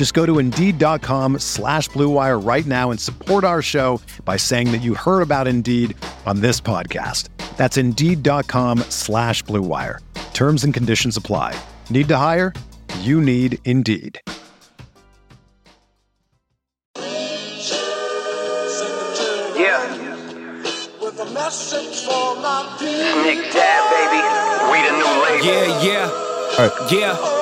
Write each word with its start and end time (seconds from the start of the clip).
Just 0.00 0.14
go 0.14 0.24
to 0.24 0.38
Indeed.com 0.38 1.40
slash 1.40 1.90
BlueWire 1.90 2.42
right 2.42 2.64
now 2.64 2.90
and 2.90 2.98
support 2.98 3.44
our 3.44 3.60
show 3.60 4.00
by 4.24 4.38
saying 4.38 4.72
that 4.72 4.78
you 4.78 4.94
heard 4.94 5.20
about 5.20 5.46
Indeed 5.46 5.94
on 6.24 6.40
this 6.40 6.58
podcast. 6.58 7.28
That's 7.58 7.76
Indeed.com 7.76 8.78
slash 8.88 9.44
BlueWire. 9.44 9.98
Terms 10.32 10.64
and 10.64 10.72
conditions 10.72 11.18
apply. 11.18 11.54
Need 11.90 12.08
to 12.08 12.16
hire? 12.16 12.54
You 13.00 13.20
need 13.20 13.58
Indeed. 13.66 14.18
Yeah. 19.54 19.84
Nick 23.20 23.52
Dab, 23.52 23.84
baby. 23.92 24.22
We 24.72 24.80
the 24.80 24.92
new 24.96 25.04
label. 25.24 25.44
Yeah, 25.44 25.82
yeah. 25.84 26.08
Yeah. 26.90 27.39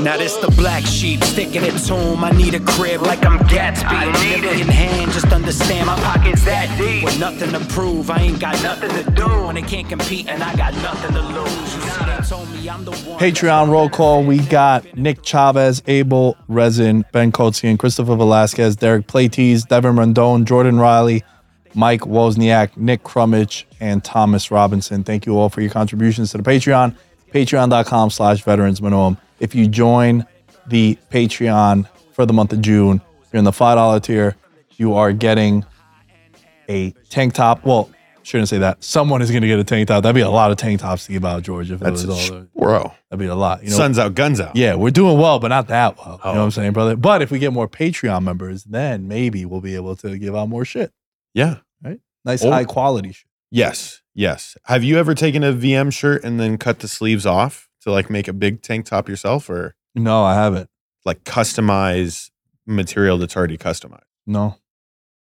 Now 0.00 0.16
this 0.16 0.36
the 0.36 0.50
black 0.56 0.84
sheep 0.84 1.22
sticking 1.22 1.62
its 1.62 1.88
home. 1.88 2.24
I 2.24 2.30
need 2.30 2.54
a 2.54 2.60
crib 2.60 3.02
like 3.02 3.24
I'm 3.24 3.38
Gatsby. 3.40 3.84
I 3.84 4.06
need 4.24 4.44
it. 4.44 4.60
in 4.60 4.66
hand, 4.66 5.12
just 5.12 5.32
understand 5.32 5.86
my 5.86 5.96
Pockets 5.96 6.44
that 6.44 6.76
deep. 6.78 7.04
With 7.04 7.20
nothing 7.20 7.52
to 7.52 7.60
prove, 7.72 8.10
I 8.10 8.18
ain't 8.18 8.40
got 8.40 8.60
nothing 8.62 8.90
to 8.90 9.10
do. 9.12 9.28
When 9.44 9.54
they 9.54 9.62
can't 9.62 9.88
compete 9.88 10.28
and 10.28 10.42
I 10.42 10.56
got 10.56 10.74
nothing 10.76 11.14
to 11.14 11.20
lose. 11.20 11.74
You 11.74 11.80
see, 11.82 12.28
told 12.28 12.50
me 12.50 12.68
I'm 12.68 12.84
the 12.84 12.92
one. 12.92 13.20
Patreon 13.20 13.68
roll 13.68 13.88
call. 13.88 14.24
We 14.24 14.38
got 14.38 14.96
Nick 14.96 15.22
Chavez, 15.22 15.82
Abel 15.86 16.36
Rezin, 16.48 17.04
Ben 17.12 17.30
Kotzian, 17.30 17.78
Christopher 17.78 18.16
Velasquez, 18.16 18.76
Derek 18.76 19.06
Platees, 19.06 19.64
Devin 19.64 19.96
Rondon, 19.96 20.44
Jordan 20.46 20.78
Riley, 20.78 21.22
Mike 21.74 22.00
Wozniak, 22.02 22.76
Nick 22.76 23.04
Crummage, 23.04 23.64
and 23.78 24.02
Thomas 24.02 24.50
Robinson. 24.50 25.04
Thank 25.04 25.26
you 25.26 25.38
all 25.38 25.48
for 25.48 25.60
your 25.60 25.70
contributions 25.70 26.32
to 26.32 26.38
the 26.38 26.42
Patreon. 26.42 26.96
Patreon.com 27.32 28.10
slash 28.10 28.42
veterans 28.42 28.82
minimum. 28.82 29.16
If 29.42 29.54
you 29.54 29.66
join 29.66 30.24
the 30.68 30.96
Patreon 31.10 31.88
for 32.12 32.24
the 32.26 32.32
month 32.32 32.52
of 32.52 32.62
June, 32.62 33.00
you're 33.32 33.38
in 33.38 33.44
the 33.44 33.50
$5 33.50 34.02
tier, 34.02 34.36
you 34.76 34.94
are 34.94 35.12
getting 35.12 35.64
a 36.68 36.92
tank 37.10 37.34
top. 37.34 37.64
Well, 37.64 37.90
shouldn't 38.22 38.48
say 38.48 38.58
that. 38.58 38.84
Someone 38.84 39.20
is 39.20 39.30
going 39.30 39.42
to 39.42 39.48
get 39.48 39.58
a 39.58 39.64
tank 39.64 39.88
top. 39.88 40.04
That'd 40.04 40.14
be 40.14 40.20
a 40.20 40.30
lot 40.30 40.52
of 40.52 40.58
tank 40.58 40.80
tops 40.80 41.06
to 41.06 41.12
give 41.12 41.24
out, 41.24 41.42
George. 41.42 41.70
If 41.72 41.80
That's 41.80 42.04
it 42.04 42.08
was 42.08 42.30
all, 42.30 42.46
bro. 42.54 42.92
that'd 43.10 43.18
be 43.18 43.26
a 43.26 43.34
lot. 43.34 43.64
You 43.64 43.70
know, 43.70 43.76
Sun's 43.76 43.98
out, 43.98 44.14
guns 44.14 44.40
out. 44.40 44.54
yeah, 44.54 44.76
we're 44.76 44.90
doing 44.90 45.18
well, 45.18 45.40
but 45.40 45.48
not 45.48 45.66
that 45.68 45.98
well. 45.98 46.20
You 46.24 46.24
know 46.26 46.30
what 46.30 46.36
Oh. 46.38 46.44
I'm 46.44 46.50
saying, 46.52 46.72
brother? 46.72 46.94
But 46.96 47.20
if 47.22 47.30
we 47.32 47.38
get 47.40 47.52
more 47.52 47.68
Patreon 47.68 48.22
members, 48.22 48.62
then 48.64 49.08
maybe 49.08 49.44
we'll 49.44 49.60
be 49.60 49.74
able 49.74 49.96
to 49.96 50.16
give 50.18 50.36
out 50.36 50.48
more 50.48 50.64
shit. 50.64 50.92
Yeah. 51.34 51.56
Right? 51.82 51.98
Nice 52.24 52.44
Oh. 52.44 52.50
high 52.50 52.64
quality 52.64 53.10
shit. 53.12 53.26
Yes. 53.50 54.02
Yes. 54.14 54.56
Have 54.66 54.84
you 54.84 54.98
ever 54.98 55.14
taken 55.14 55.42
a 55.42 55.52
VM 55.52 55.90
shirt 55.92 56.22
and 56.22 56.38
then 56.38 56.58
cut 56.58 56.78
the 56.78 56.88
sleeves 56.88 57.26
off 57.26 57.68
to 57.82 57.92
like 57.92 58.10
make 58.10 58.28
a 58.28 58.32
big 58.32 58.62
tank 58.62 58.86
top 58.86 59.08
yourself 59.08 59.48
or 59.50 59.74
No, 59.94 60.22
I 60.24 60.34
haven't. 60.34 60.68
like 61.04 61.24
customize 61.24 62.30
material 62.66 63.18
that's 63.18 63.36
already 63.36 63.58
customized? 63.58 64.00
No, 64.26 64.56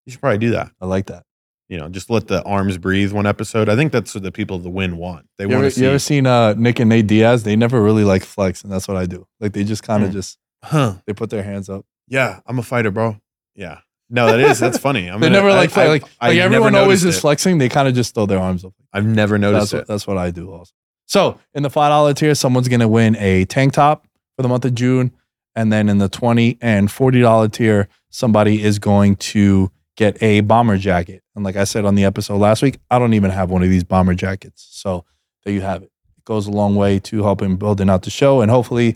You 0.05 0.11
should 0.11 0.21
probably 0.21 0.37
do 0.39 0.51
that. 0.51 0.71
I 0.79 0.85
like 0.85 1.07
that. 1.07 1.23
You 1.69 1.77
know, 1.77 1.87
just 1.89 2.09
let 2.09 2.27
the 2.27 2.43
arms 2.43 2.77
breathe 2.77 3.13
one 3.13 3.25
episode. 3.25 3.69
I 3.69 3.75
think 3.77 3.91
that's 3.93 4.13
what 4.13 4.23
the 4.23 4.31
people 4.31 4.57
of 4.57 4.63
the 4.63 4.69
win 4.69 4.97
want. 4.97 5.27
They 5.37 5.45
You 5.45 5.49
want 5.51 5.59
ever, 5.59 5.69
to 5.69 5.75
see, 5.75 5.81
you 5.83 5.87
ever 5.87 5.99
seen 5.99 6.27
uh, 6.27 6.53
Nick 6.57 6.79
and 6.79 6.89
Nate 6.89 7.07
Diaz? 7.07 7.43
They 7.43 7.55
never 7.55 7.81
really 7.81 8.03
like 8.03 8.23
flex, 8.23 8.61
and 8.63 8.71
that's 8.71 8.87
what 8.89 8.97
I 8.97 9.05
do. 9.05 9.25
Like 9.39 9.53
they 9.53 9.63
just 9.63 9.81
kind 9.81 10.03
of 10.03 10.09
Mm. 10.09 10.13
just 10.13 10.37
huh? 10.63 10.95
they 11.07 11.13
put 11.13 11.29
their 11.29 11.43
hands 11.43 11.69
up. 11.69 11.85
Yeah, 12.09 12.41
I'm 12.45 12.59
a 12.59 12.63
fighter, 12.63 12.91
bro. 12.91 13.17
Yeah. 13.55 13.79
No, 14.09 14.25
that 14.27 14.39
is 14.41 14.59
that's 14.59 14.77
funny. 14.77 15.07
I'm 15.09 15.19
they 15.21 15.27
gonna- 15.27 15.37
never 15.37 15.49
I- 15.51 15.55
like 15.55 15.69
flex. 15.71 15.87
I- 15.87 15.89
like, 15.89 16.03
I 16.19 16.27
like 16.27 16.35
never 16.37 16.45
everyone 16.55 16.75
always 16.75 17.03
noticed 17.03 17.05
is 17.05 17.17
it. 17.17 17.21
flexing. 17.21 17.57
They 17.57 17.69
kind 17.69 17.87
of 17.87 17.95
just 17.95 18.13
throw 18.13 18.25
their 18.25 18.39
arms 18.39 18.65
up. 18.65 18.73
I've 18.91 19.05
never 19.05 19.37
noticed 19.37 19.71
That's 19.71 19.73
what, 19.73 19.81
it. 19.83 19.87
that's 19.87 20.07
what 20.07 20.17
I 20.17 20.29
do 20.31 20.51
also. 20.51 20.73
So 21.11 21.37
in 21.53 21.61
the 21.61 21.69
five 21.69 21.89
dollar 21.89 22.13
tier, 22.13 22.33
someone's 22.35 22.69
gonna 22.69 22.87
win 22.87 23.17
a 23.17 23.43
tank 23.43 23.73
top 23.73 24.07
for 24.37 24.43
the 24.43 24.47
month 24.47 24.63
of 24.63 24.73
June, 24.73 25.11
and 25.57 25.69
then 25.69 25.89
in 25.89 25.97
the 25.97 26.07
twenty 26.07 26.57
and 26.61 26.89
forty 26.89 27.19
dollar 27.19 27.49
tier, 27.49 27.89
somebody 28.11 28.63
is 28.63 28.79
going 28.79 29.17
to 29.17 29.69
get 29.97 30.23
a 30.23 30.39
bomber 30.39 30.77
jacket. 30.77 31.21
And 31.35 31.43
like 31.43 31.57
I 31.57 31.65
said 31.65 31.83
on 31.83 31.95
the 31.95 32.05
episode 32.05 32.37
last 32.37 32.61
week, 32.61 32.79
I 32.89 32.97
don't 32.97 33.13
even 33.13 33.29
have 33.29 33.51
one 33.51 33.61
of 33.61 33.69
these 33.69 33.83
bomber 33.83 34.13
jackets. 34.13 34.65
So 34.71 35.03
there 35.43 35.53
you 35.53 35.59
have 35.59 35.83
it. 35.83 35.91
It 36.17 36.23
goes 36.23 36.47
a 36.47 36.51
long 36.51 36.77
way 36.77 36.97
to 36.99 37.23
helping 37.23 37.57
building 37.57 37.89
out 37.89 38.03
the 38.03 38.09
show, 38.09 38.39
and 38.39 38.49
hopefully, 38.49 38.95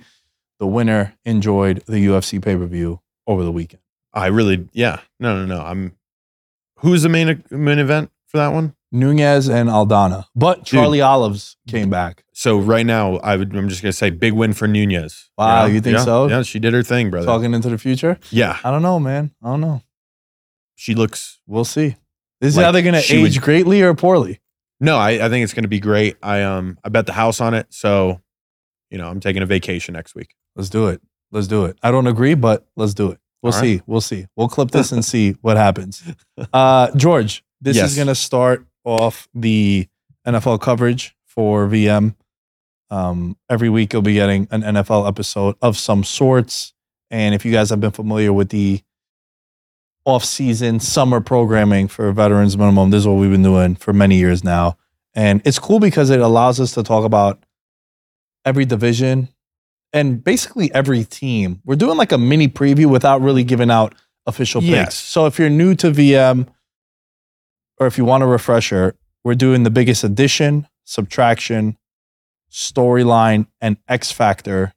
the 0.57 0.67
winner 0.67 1.17
enjoyed 1.25 1.83
the 1.85 2.05
UFC 2.05 2.41
pay 2.41 2.55
per 2.55 2.65
view 2.65 3.01
over 3.27 3.43
the 3.43 3.51
weekend. 3.51 3.81
I 4.13 4.27
really, 4.27 4.69
yeah. 4.71 5.01
No, 5.19 5.35
no, 5.35 5.45
no. 5.45 5.61
I'm. 5.61 5.97
Who's 6.79 7.01
the 7.01 7.09
main 7.09 7.43
main 7.51 7.79
event 7.79 8.09
for 8.27 8.37
that 8.37 8.53
one? 8.53 8.73
Nunes 8.95 9.47
and 9.49 9.69
Aldana, 9.69 10.25
but 10.35 10.65
Charlie 10.65 11.01
Olives 11.01 11.57
came 11.67 11.89
back. 11.89 12.23
So 12.33 12.57
right 12.57 12.85
now, 12.85 13.17
I 13.17 13.35
would. 13.35 13.55
I'm 13.55 13.69
just 13.69 13.81
gonna 13.81 13.93
say 13.93 14.09
big 14.09 14.33
win 14.33 14.53
for 14.53 14.67
Nunes. 14.67 15.29
Wow, 15.37 15.65
you 15.65 15.81
think 15.81 15.97
yeah, 15.97 16.03
so? 16.03 16.27
Yeah, 16.27 16.41
she 16.41 16.59
did 16.59 16.73
her 16.73 16.81
thing, 16.83 17.11
brother. 17.11 17.25
Talking 17.25 17.53
into 17.53 17.69
the 17.69 17.77
future. 17.77 18.17
yeah, 18.31 18.57
I 18.63 18.71
don't 18.71 18.81
know, 18.81 18.99
man. 18.99 19.31
I 19.43 19.47
don't 19.47 19.61
know. 19.61 19.81
she 20.75 20.95
looks. 20.95 21.39
We'll 21.45 21.65
see. 21.65 21.95
This 22.41 22.49
is 22.53 22.57
Like, 22.57 22.65
either 22.67 22.81
going 22.81 22.95
to 23.01 23.13
age 23.13 23.35
would- 23.35 23.41
greatly 23.43 23.81
or 23.81 23.93
poorly. 23.93 24.39
No, 24.81 24.97
I, 24.97 25.11
I 25.25 25.29
think 25.29 25.43
it's 25.43 25.53
gonna 25.53 25.67
be 25.69 25.79
great. 25.79 26.17
I 26.21 26.41
um 26.43 26.77
I 26.83 26.89
bet 26.89 27.05
the 27.05 27.13
house 27.13 27.39
on 27.39 27.53
it. 27.53 27.67
So, 27.69 28.19
you 28.89 28.97
know, 28.97 29.07
I'm 29.07 29.19
taking 29.21 29.41
a 29.41 29.45
vacation 29.45 29.93
next 29.93 30.15
week. 30.15 30.35
Let's 30.55 30.69
do 30.69 30.87
it. 30.87 31.01
Let's 31.31 31.47
do 31.47 31.65
it. 31.65 31.77
I 31.81 31.91
don't 31.91 32.07
agree, 32.07 32.33
but 32.35 32.67
let's 32.75 32.93
do 32.93 33.09
it. 33.11 33.19
We'll 33.41 33.53
All 33.53 33.59
see. 33.59 33.81
We'll 33.87 34.01
see. 34.01 34.25
We'll 34.35 34.49
clip 34.49 34.71
this 34.71 34.91
and 34.91 35.03
see 35.13 35.31
what 35.41 35.55
happens. 35.55 36.03
Uh, 36.51 36.91
George, 36.95 37.43
this 37.61 37.77
Yes. 37.77 37.91
is 37.91 37.95
going 37.95 38.07
to 38.07 38.15
start 38.15 38.65
off 38.85 39.27
the 39.33 39.87
NFL 40.25 40.61
coverage 40.61 41.15
for 41.25 41.67
VM. 41.67 42.15
Um, 42.89 43.37
every 43.49 43.69
week 43.69 43.91
you'll 43.93 44.01
be 44.01 44.13
getting 44.13 44.47
an 44.51 44.61
NFL 44.61 45.07
episode 45.07 45.55
of 45.61 45.77
some 45.77 46.03
sorts. 46.03 46.73
And 47.09 47.35
if 47.35 47.45
you 47.45 47.51
guys 47.51 47.69
have 47.69 47.81
been 47.81 47.91
familiar 47.91 48.31
with 48.31 48.49
the 48.49 48.81
off-season 50.05 50.79
summer 50.79 51.19
programming 51.19 51.87
for 51.87 52.11
Veterans 52.11 52.57
Minimum, 52.57 52.91
this 52.91 52.99
is 52.99 53.07
what 53.07 53.15
we've 53.15 53.31
been 53.31 53.43
doing 53.43 53.75
for 53.75 53.91
many 53.91 54.17
years 54.17 54.43
now. 54.43 54.77
And 55.13 55.41
it's 55.45 55.59
cool 55.59 55.79
because 55.79 56.09
it 56.09 56.19
allows 56.19 56.59
us 56.59 56.73
to 56.73 56.83
talk 56.83 57.05
about 57.05 57.43
every 58.43 58.65
division 58.65 59.29
and 59.93 60.23
basically 60.23 60.73
every 60.73 61.03
team. 61.03 61.61
We're 61.65 61.75
doing 61.75 61.97
like 61.97 62.11
a 62.11 62.17
mini 62.17 62.47
preview 62.47 62.87
without 62.87 63.21
really 63.21 63.43
giving 63.43 63.71
out 63.71 63.95
official 64.27 64.61
picks. 64.61 64.71
Yes. 64.71 64.95
So 64.95 65.25
if 65.25 65.39
you're 65.39 65.49
new 65.49 65.73
to 65.75 65.91
VM 65.91 66.47
or 67.79 67.87
if 67.87 67.97
you 67.97 68.05
want 68.05 68.23
a 68.23 68.27
refresher, 68.27 68.95
we're 69.23 69.35
doing 69.35 69.63
the 69.63 69.69
biggest 69.69 70.03
addition, 70.03 70.67
subtraction, 70.83 71.77
storyline, 72.51 73.47
and 73.61 73.77
X 73.87 74.11
factor 74.11 74.73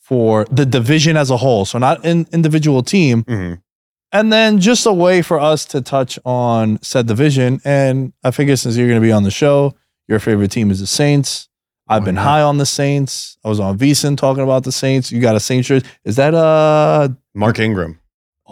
for 0.00 0.44
the 0.50 0.66
division 0.66 1.16
as 1.16 1.30
a 1.30 1.38
whole. 1.38 1.64
So 1.64 1.78
not 1.78 2.04
an 2.04 2.26
individual 2.32 2.82
team. 2.82 3.24
Mhm. 3.24 3.60
And 4.12 4.32
then 4.32 4.60
just 4.60 4.84
a 4.84 4.92
way 4.92 5.22
for 5.22 5.40
us 5.40 5.64
to 5.66 5.80
touch 5.80 6.18
on 6.24 6.78
said 6.82 7.06
division. 7.06 7.60
And 7.64 8.12
I 8.22 8.30
figure 8.30 8.56
since 8.56 8.76
you're 8.76 8.88
going 8.88 9.00
to 9.00 9.06
be 9.06 9.12
on 9.12 9.22
the 9.22 9.30
show, 9.30 9.74
your 10.08 10.18
favorite 10.18 10.50
team 10.50 10.70
is 10.70 10.80
the 10.80 10.86
Saints. 10.86 11.48
I've 11.88 12.02
Why 12.02 12.06
been 12.06 12.16
high 12.16 12.42
on 12.42 12.58
the 12.58 12.66
Saints. 12.66 13.38
I 13.44 13.48
was 13.48 13.58
on 13.58 13.78
VSiN 13.78 14.16
talking 14.16 14.42
about 14.42 14.64
the 14.64 14.72
Saints. 14.72 15.10
You 15.10 15.20
got 15.20 15.34
a 15.34 15.40
Saints 15.40 15.66
shirt. 15.66 15.84
Is 16.04 16.16
that 16.16 16.34
uh 16.34 17.08
Mark 17.34 17.58
Ingram. 17.58 17.98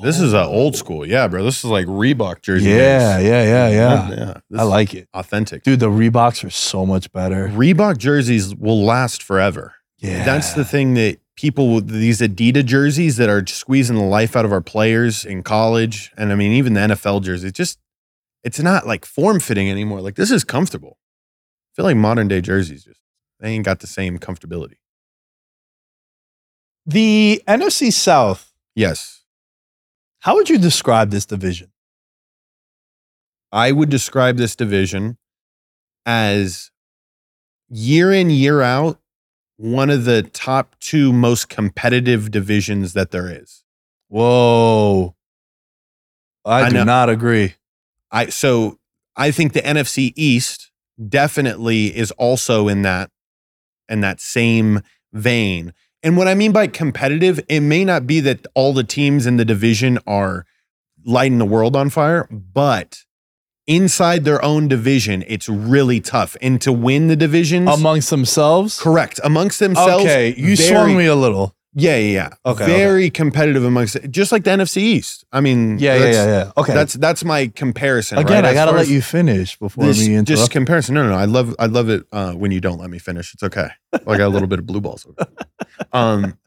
This 0.03 0.21
is 0.21 0.33
an 0.33 0.47
old 0.47 0.75
oh. 0.75 0.77
school, 0.77 1.07
yeah, 1.07 1.29
bro. 1.29 1.43
This 1.45 1.59
is 1.59 1.65
like 1.65 1.87
Reebok 1.87 2.43
jersey. 2.43 2.71
Yeah, 2.71 3.19
days. 3.19 3.27
yeah, 3.27 3.45
yeah, 3.45 3.69
yeah. 3.69 4.11
yeah. 4.11 4.41
This 4.49 4.61
I 4.61 4.63
like 4.63 4.95
it. 4.95 5.09
authentic. 5.13 5.63
Dude, 5.63 5.81
the 5.81 5.91
Reeboks 5.91 6.45
are 6.45 6.51
so 6.51 6.87
much 6.87 7.13
better. 7.13 7.49
Reebok 7.49 7.99
jerseys 7.99 8.55
will 8.55 8.83
last 8.85 9.23
forever. 9.23 9.75
Yeah. 9.99 10.25
That's 10.25 10.55
the 10.55 10.65
thing 10.65 10.95
that 10.95 11.19
people 11.37 11.75
with 11.75 11.89
these 11.89 12.21
Adidas 12.21 12.65
jerseys 12.65 13.17
that 13.17 13.29
are 13.29 13.45
squeezing 13.47 13.97
the 13.97 14.03
life 14.03 14.37
out 14.37 14.45
of 14.45 14.53
our 14.53 14.61
players 14.61 15.25
in 15.25 15.43
college, 15.43 16.13
and 16.17 16.33
I 16.33 16.35
mean 16.35 16.53
even 16.53 16.75
the 16.75 16.81
NFL 16.81 17.23
jerseys, 17.23 17.53
just 17.53 17.79
it's 18.43 18.61
not 18.61 18.87
like 18.87 19.05
form 19.05 19.41
fitting 19.41 19.71
anymore. 19.71 20.01
Like 20.01 20.15
this 20.15 20.31
is 20.31 20.45
comfortable. 20.45 20.99
I 20.99 21.77
feel 21.77 21.85
like 21.85 21.97
modern 21.97 22.29
day 22.29 22.41
jerseys 22.41 22.85
just 22.85 23.01
they 23.41 23.51
ain't 23.51 23.65
got 23.65 23.81
the 23.81 23.87
same 23.87 24.19
comfortability. 24.19 24.77
The 26.87 27.43
NFC 27.47 27.93
South, 27.93 28.53
Yes. 28.75 29.20
How 30.21 30.35
would 30.35 30.49
you 30.49 30.59
describe 30.59 31.11
this 31.11 31.27
division? 31.27 31.71
I 33.53 33.73
would 33.73 33.91
describe 33.91 34.37
this 34.37 34.55
division 34.55 35.19
as 36.07 36.71
year 37.69 38.13
in, 38.13 38.31
year 38.31 38.63
out, 38.63 39.01
one 39.57 39.91
of 39.91 40.05
the 40.05 40.23
top 40.23 40.77
two 40.81 41.13
most 41.13 41.49
competitive 41.49 42.31
divisions 42.31 42.93
that 42.93 43.11
there 43.11 43.29
is. 43.31 43.65
Whoa. 44.09 45.15
I, 46.45 46.63
I 46.63 46.69
do 46.69 46.77
know. 46.77 46.85
not 46.85 47.11
agree. 47.11 47.55
I 48.11 48.27
so 48.27 48.79
I 49.17 49.31
think 49.31 49.53
the 49.53 49.61
NFC 49.61 50.13
East 50.17 50.71
definitely 51.09 51.97
is 51.97 52.11
also 52.13 52.69
in 52.69 52.83
that 52.83 53.11
in 53.89 54.01
that 54.01 54.21
same 54.21 54.81
vein. 55.13 55.75
And 56.03 56.17
what 56.17 56.29
I 56.29 56.35
mean 56.35 56.53
by 56.53 56.67
competitive, 56.67 57.41
it 57.49 57.61
may 57.61 57.85
not 57.85 58.07
be 58.07 58.21
that 58.21 58.47
all 58.55 58.73
the 58.73 58.85
teams 58.85 59.27
in 59.27 59.37
the 59.37 59.45
division 59.45 59.99
are 60.07 60.47
lighting 61.05 61.39
the 61.39 61.45
world 61.45 61.77
on 61.77 61.91
fire, 61.91 62.27
but 62.31 63.05
inside 63.67 64.25
their 64.25 64.43
own 64.45 64.67
division, 64.69 65.25
it's 65.27 65.49
really 65.49 66.01
tough. 66.01 66.37
And 66.41 66.61
to 66.63 66.73
win 66.73 67.09
the 67.09 67.17
divisions, 67.17 67.69
Amongst 67.69 68.11
themselves? 68.11 68.81
correct 68.81 69.21
amongst 69.23 69.59
themselves. 69.61 70.05
Okay, 70.05 70.35
you 70.37 70.57
very- 70.57 70.69
swung 70.69 70.97
me 70.97 71.07
a 71.07 71.15
little. 71.15 71.55
Yeah, 71.75 71.97
yeah, 71.97 72.13
yeah. 72.13 72.51
Okay, 72.51 72.67
very 72.67 73.11
competitive 73.11 73.65
amongst, 73.65 73.97
just 74.11 74.33
like 74.33 74.43
the 74.43 74.51
NFC 74.51 74.79
East. 74.79 75.25
I 75.31 75.41
mean, 75.41 75.79
Yeah, 75.79 75.95
yeah, 75.97 76.11
yeah, 76.11 76.27
yeah. 76.27 76.53
Okay. 76.57 76.75
That's 76.75 76.95
that's 76.95 77.25
my 77.25 77.47
comparison. 77.47 78.19
Again, 78.19 78.43
right? 78.43 78.51
I 78.51 78.55
gotta 78.55 78.73
let 78.73 78.89
you 78.89 79.01
finish 79.01 79.57
before 79.57 79.85
this, 79.85 80.01
me 80.01 80.15
interrupt. 80.15 80.29
just 80.29 80.51
comparison. 80.51 80.97
No, 80.97 81.05
no, 81.05 81.11
no. 81.11 81.17
I 81.17 81.27
love 81.27 81.55
I 81.61 81.67
love 81.67 81.89
it 81.89 82.05
uh, 82.11 82.33
when 82.33 82.51
you 82.51 82.61
don't 82.61 82.81
let 82.81 82.91
me 82.91 82.99
finish. 82.99 83.33
It's 83.35 83.43
okay. 83.45 83.69
I 83.93 83.99
got 83.99 84.23
a 84.23 84.29
little 84.29 84.49
bit 84.49 84.59
of 84.59 84.67
blue 84.67 84.81
balls. 84.81 85.07
Over. 85.07 85.29
Um, 85.93 86.39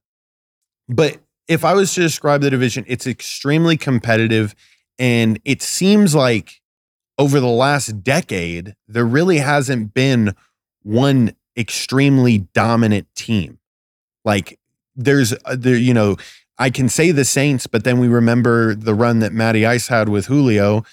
but 0.87 1.17
if 1.47 1.65
I 1.65 1.73
was 1.73 1.93
to 1.95 2.01
describe 2.01 2.41
the 2.41 2.49
division, 2.49 2.85
it's 2.87 3.07
extremely 3.07 3.75
competitive, 3.77 4.55
and 4.97 5.39
it 5.43 5.61
seems 5.61 6.15
like 6.15 6.61
over 7.17 7.39
the 7.39 7.47
last 7.47 8.03
decade 8.03 8.75
there 8.87 9.05
really 9.05 9.39
hasn't 9.39 9.93
been 9.93 10.35
one 10.83 11.35
extremely 11.57 12.39
dominant 12.53 13.07
team. 13.15 13.59
Like 14.23 14.59
there's 14.95 15.33
uh, 15.45 15.55
there, 15.57 15.77
you 15.77 15.93
know. 15.93 16.17
I 16.59 16.69
can 16.69 16.87
say 16.87 17.09
the 17.09 17.25
Saints, 17.25 17.65
but 17.65 17.83
then 17.83 17.99
we 17.99 18.07
remember 18.07 18.75
the 18.75 18.93
run 18.93 19.19
that 19.19 19.33
Matty 19.33 19.65
Ice 19.65 19.87
had 19.87 20.07
with 20.07 20.27
Julio 20.27 20.85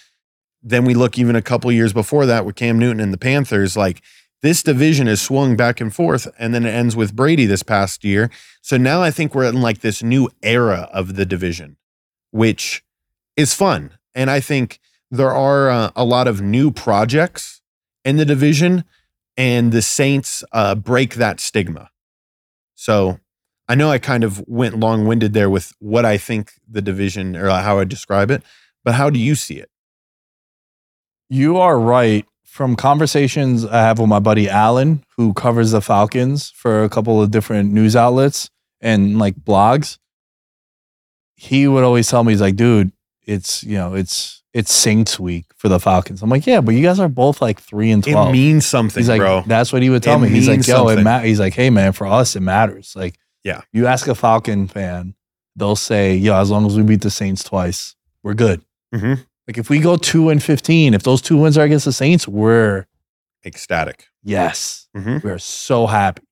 then 0.63 0.85
we 0.85 0.95
look 0.95 1.19
even 1.19 1.37
a 1.37 1.43
couple 1.43 1.71
years 1.73 1.93
before 1.93 2.27
that 2.27 2.45
with 2.45 2.57
Cam 2.57 2.79
Newton 2.79 3.01
and 3.01 3.13
the 3.13 3.19
Panthers. 3.19 3.77
Like 3.77 4.03
this 4.43 4.63
division 4.63 5.07
has 5.07 5.21
swung 5.21 5.57
back 5.57 5.81
and 5.81 5.95
forth, 5.95 6.29
and 6.39 6.55
then 6.55 6.65
it 6.65 6.71
ends 6.71 6.97
with 6.97 7.17
Brady 7.17 7.47
this 7.47 7.63
past 7.63 8.05
year. 8.05 8.31
So 8.63 8.77
now 8.77 9.03
I 9.03 9.11
think 9.11 9.35
we're 9.35 9.49
in 9.49 9.61
like 9.61 9.81
this 9.81 10.03
new 10.03 10.31
era 10.43 10.89
of 10.93 11.17
the 11.17 11.27
division, 11.27 11.77
which 12.31 12.85
is 13.37 13.55
fun. 13.55 13.93
And 14.15 14.31
I 14.31 14.41
think 14.41 14.81
there 15.11 15.33
are 15.33 15.71
uh, 15.71 15.91
a 15.97 16.05
lot 16.05 16.29
of 16.29 16.41
new 16.41 16.71
projects 16.71 17.63
in 18.05 18.17
the 18.17 18.25
division, 18.25 18.85
and 19.37 19.73
the 19.73 19.83
Saints 19.83 20.45
uh, 20.53 20.75
break 20.75 21.15
that 21.15 21.41
stigma. 21.41 21.91
So 22.75 23.21
I 23.71 23.77
know 23.77 23.89
I 23.91 23.99
kind 23.99 24.25
of 24.25 24.43
went 24.49 24.81
long 24.81 25.07
winded 25.07 25.33
there 25.33 25.49
with 25.49 25.73
what 25.79 26.05
I 26.05 26.19
think 26.19 26.53
the 26.69 26.83
division 26.83 27.37
or 27.37 27.49
how 27.51 27.79
I 27.79 27.85
describe 27.85 28.29
it, 28.31 28.43
but 28.85 28.95
how 28.95 29.11
do 29.11 29.19
you 29.21 29.37
see 29.37 29.55
it? 29.59 29.71
You 31.29 31.57
are 31.59 31.79
right. 31.79 32.27
From 32.45 32.75
conversations 32.75 33.65
I 33.65 33.77
have 33.83 34.01
with 34.01 34.09
my 34.09 34.19
buddy 34.19 34.49
Alan, 34.49 35.05
who 35.17 35.33
covers 35.35 35.71
the 35.71 35.81
Falcons 35.81 36.51
for 36.51 36.83
a 36.83 36.89
couple 36.89 37.23
of 37.23 37.31
different 37.31 37.73
news 37.73 37.95
outlets 37.95 38.51
and 38.81 39.21
like 39.21 39.37
blogs, 39.37 39.99
he 41.37 41.69
would 41.69 41.85
always 41.85 42.09
tell 42.09 42.25
me, 42.25 42.33
he's 42.33 42.41
like, 42.41 42.57
dude, 42.57 42.91
it's, 43.25 43.63
you 43.63 43.77
know, 43.79 43.95
it's, 43.95 44.43
it's 44.53 44.73
Saints 44.73 45.21
week 45.21 45.45
for 45.57 45.69
the 45.69 45.79
Falcons. 45.79 46.23
I'm 46.23 46.29
like, 46.29 46.45
yeah, 46.45 46.61
but 46.61 46.75
you 46.75 46.83
guys 46.83 46.99
are 46.99 47.09
both 47.09 47.41
like 47.41 47.61
three 47.61 47.93
and 47.93 48.03
12. 48.03 48.29
It 48.29 48.33
means 48.33 48.67
something, 48.67 49.01
He's 49.01 49.09
like, 49.09 49.21
bro. 49.21 49.45
that's 49.47 49.73
what 49.73 49.81
he 49.83 49.91
would 49.91 50.03
tell 50.03 50.17
It 50.17 50.23
me. 50.23 50.29
He's 50.31 50.49
like, 50.49 50.67
yo, 50.67 50.89
it 50.89 50.97
something. 50.97 51.05
ma-. 51.05 51.21
He's 51.21 51.39
like, 51.39 51.55
hey, 51.55 51.71
man, 51.71 51.93
for 51.93 52.09
us, 52.09 52.35
it 52.35 52.41
matters. 52.41 52.95
Like, 52.97 53.17
Yeah. 53.45 53.63
you 53.73 53.87
ask 53.87 54.07
a 54.09 54.15
Falcon 54.15 54.69
fan, 54.69 55.15
they'll 55.57 55.77
say, 55.77 56.15
yo, 56.15 56.35
as 56.41 56.51
long 56.51 56.67
as 56.67 56.77
we 56.77 56.83
beat 56.83 57.01
the 57.03 57.11
Saints 57.11 57.43
twice, 57.43 57.95
we're 58.23 58.35
good. 58.35 58.63
Mhm. 58.95 59.25
Like, 59.49 59.59
if 59.59 59.71
we 59.71 59.79
go 59.81 59.97
two 59.97 60.29
and 60.29 60.43
15, 60.43 60.95
if 60.95 61.03
those 61.03 61.21
two 61.23 61.37
wins 61.39 61.57
are 61.59 61.65
against 61.65 61.85
the 61.87 61.93
Saints, 61.93 62.29
we're, 62.29 62.87
Ecstatic. 63.45 64.09
yes, 64.23 64.89
Mhm. 64.97 65.23
we're 65.25 65.39
so 65.39 65.87
happy. 65.87 66.23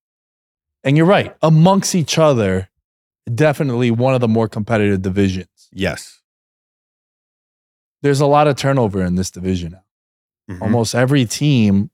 And 0.84 0.96
you're 0.96 1.06
right. 1.06 1.34
Amongst 1.42 1.94
each 1.94 2.18
other, 2.18 2.68
definitely 3.34 3.90
one 3.90 4.14
of 4.14 4.20
the 4.20 4.28
more 4.28 4.48
competitive 4.48 5.02
divisions. 5.02 5.68
Yes. 5.72 6.20
There's 8.02 8.20
a 8.20 8.26
lot 8.26 8.46
of 8.46 8.56
turnover 8.56 9.02
in 9.04 9.16
this 9.16 9.30
division 9.30 9.72
now. 9.72 9.84
Mhm. 10.54 10.62
almost 10.62 10.94
every 10.94 11.26
team 11.26 11.90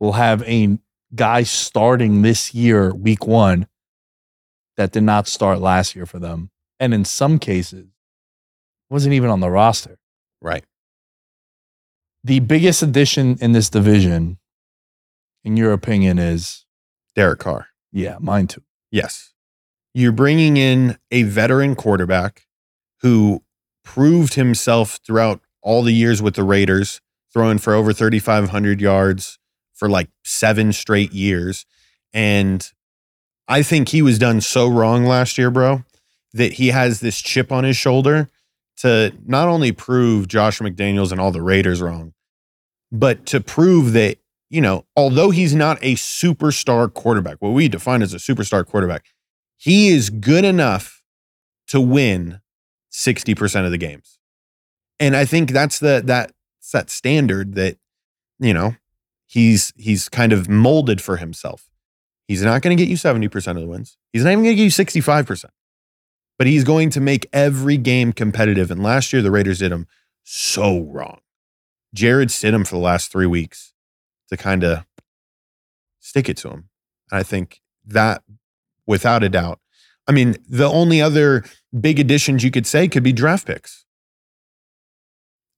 will 0.00 0.12
have 0.12 0.42
a 0.44 0.78
guy 1.14 1.42
starting 1.42 2.22
this 2.22 2.54
year, 2.54 2.94
week 2.94 3.26
one, 3.26 3.66
that 4.78 4.92
did 4.92 5.02
not 5.02 5.26
start 5.26 5.58
last 5.58 5.94
year 5.94 6.06
for 6.06 6.18
them. 6.18 6.50
And 6.80 6.94
in 6.94 7.04
some 7.04 7.38
cases, 7.38 7.88
wasn't 8.88 9.12
even 9.12 9.28
on 9.28 9.40
the 9.40 9.50
roster. 9.50 9.98
Right. 10.40 10.64
The 12.24 12.38
biggest 12.40 12.82
addition 12.82 13.36
in 13.40 13.52
this 13.52 13.68
division, 13.68 14.38
in 15.44 15.56
your 15.56 15.72
opinion, 15.72 16.18
is 16.18 16.64
Derek 17.14 17.40
Carr. 17.40 17.66
yeah, 17.92 18.16
mine 18.20 18.46
too. 18.46 18.62
Yes. 18.90 19.34
You're 19.94 20.12
bringing 20.12 20.56
in 20.56 20.96
a 21.10 21.24
veteran 21.24 21.74
quarterback 21.74 22.46
who 23.00 23.42
proved 23.84 24.34
himself 24.34 25.00
throughout 25.04 25.40
all 25.60 25.82
the 25.82 25.92
years 25.92 26.22
with 26.22 26.36
the 26.36 26.44
Raiders, 26.44 27.00
throwing 27.32 27.58
for 27.58 27.74
over 27.74 27.92
3,500 27.92 28.80
yards 28.80 29.38
for 29.74 29.88
like 29.88 30.08
seven 30.24 30.72
straight 30.72 31.12
years. 31.12 31.66
And 32.12 32.70
I 33.48 33.62
think 33.62 33.88
he 33.88 34.02
was 34.02 34.18
done 34.18 34.40
so 34.40 34.68
wrong 34.68 35.04
last 35.04 35.38
year, 35.38 35.50
bro, 35.50 35.84
that 36.34 36.54
he 36.54 36.68
has 36.68 37.00
this 37.00 37.20
chip 37.20 37.50
on 37.50 37.64
his 37.64 37.76
shoulder 37.76 38.28
to 38.78 39.12
not 39.26 39.48
only 39.48 39.72
prove 39.72 40.28
Josh 40.28 40.60
McDaniels 40.60 41.10
and 41.10 41.20
all 41.20 41.32
the 41.32 41.42
Raiders 41.42 41.80
wrong, 41.80 42.12
but 42.92 43.26
to 43.26 43.40
prove 43.40 43.92
that, 43.94 44.18
you 44.50 44.60
know, 44.60 44.84
although 44.96 45.30
he's 45.30 45.54
not 45.54 45.78
a 45.82 45.94
superstar 45.94 46.92
quarterback, 46.92 47.38
what 47.40 47.50
we 47.50 47.68
define 47.68 48.02
as 48.02 48.14
a 48.14 48.18
superstar 48.18 48.66
quarterback, 48.66 49.06
he 49.56 49.88
is 49.88 50.10
good 50.10 50.44
enough 50.44 51.02
to 51.68 51.80
win 51.80 52.40
60% 52.92 53.64
of 53.64 53.70
the 53.70 53.78
games. 53.78 54.18
And 55.00 55.16
I 55.16 55.24
think 55.24 55.52
that's 55.52 55.78
the 55.78 56.02
that 56.06 56.32
that 56.72 56.90
standard 56.90 57.54
that, 57.54 57.78
you 58.38 58.52
know, 58.52 58.76
he's 59.26 59.72
he's 59.76 60.08
kind 60.08 60.32
of 60.32 60.48
molded 60.48 61.00
for 61.00 61.16
himself. 61.18 61.68
He's 62.28 62.42
not 62.42 62.60
going 62.60 62.76
to 62.76 62.80
get 62.80 62.90
you 62.90 62.96
70% 62.96 63.48
of 63.48 63.56
the 63.56 63.66
wins. 63.66 63.96
He's 64.12 64.22
not 64.22 64.32
even 64.32 64.44
going 64.44 64.56
to 64.56 64.62
get 64.62 64.64
you 64.64 65.02
65%. 65.02 65.46
But 66.36 66.46
he's 66.46 66.62
going 66.62 66.90
to 66.90 67.00
make 67.00 67.26
every 67.32 67.78
game 67.78 68.12
competitive. 68.12 68.70
And 68.70 68.82
last 68.82 69.12
year 69.12 69.22
the 69.22 69.30
Raiders 69.30 69.58
did 69.58 69.72
him 69.72 69.88
so 70.22 70.82
wrong. 70.82 71.20
Jarrett 71.94 72.28
Stidham 72.28 72.66
for 72.66 72.76
the 72.76 72.82
last 72.82 73.10
three 73.10 73.26
weeks 73.26 73.72
to 74.28 74.36
kind 74.36 74.62
of 74.62 74.84
stick 75.98 76.28
it 76.28 76.36
to 76.38 76.48
him. 76.50 76.68
And 77.10 77.18
I 77.18 77.22
think 77.22 77.62
that, 77.86 78.22
without 78.86 79.24
a 79.24 79.30
doubt, 79.30 79.58
I 80.06 80.12
mean, 80.12 80.36
the 80.46 80.68
only 80.68 81.00
other 81.00 81.44
big 81.78 81.98
additions 81.98 82.44
you 82.44 82.50
could 82.50 82.66
say 82.66 82.88
could 82.88 83.02
be 83.02 83.12
draft 83.12 83.46
picks. 83.46 83.86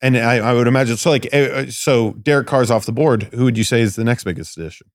And 0.01 0.17
I, 0.17 0.37
I 0.37 0.53
would 0.55 0.67
imagine 0.67 0.97
so. 0.97 1.11
Like, 1.11 1.33
uh, 1.35 1.67
so 1.67 2.13
Derek 2.13 2.47
Carr's 2.47 2.71
off 2.71 2.87
the 2.87 2.93
board. 2.93 3.25
Who 3.35 3.45
would 3.45 3.59
you 3.59 3.65
say 3.65 3.81
is 3.83 3.97
the 3.97 4.05
next 4.05 4.25
biggest 4.25 4.57
addition? 4.57 4.87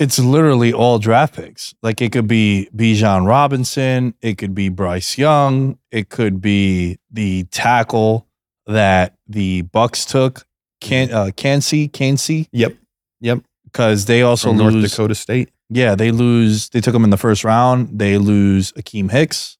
It's 0.00 0.18
literally 0.18 0.72
all 0.72 0.98
draft 0.98 1.34
picks. 1.34 1.74
Like 1.82 2.00
it 2.00 2.10
could 2.10 2.26
be 2.26 2.68
Bijan 2.74 3.26
Robinson, 3.26 4.14
it 4.22 4.38
could 4.38 4.54
be 4.54 4.70
Bryce 4.70 5.18
Young, 5.18 5.78
it 5.92 6.08
could 6.08 6.40
be 6.40 6.98
the 7.10 7.44
tackle 7.44 8.26
that 8.66 9.14
the 9.28 9.60
Bucks 9.62 10.06
took, 10.06 10.46
Can 10.80 11.12
uh 11.12 11.30
Kancey, 11.36 11.86
Kancey, 11.86 12.48
Yep, 12.52 12.76
yep. 13.20 13.40
because 13.64 14.06
they 14.06 14.22
also 14.22 14.48
From 14.48 14.58
lose. 14.58 14.74
North 14.74 14.90
Dakota 14.90 15.14
State. 15.14 15.50
Yeah, 15.68 15.94
they 15.94 16.10
lose. 16.10 16.70
They 16.70 16.80
took 16.80 16.94
him 16.94 17.04
in 17.04 17.10
the 17.10 17.16
first 17.18 17.44
round. 17.44 17.98
They 17.98 18.16
lose 18.18 18.72
Akiem 18.72 19.10
Hicks, 19.10 19.58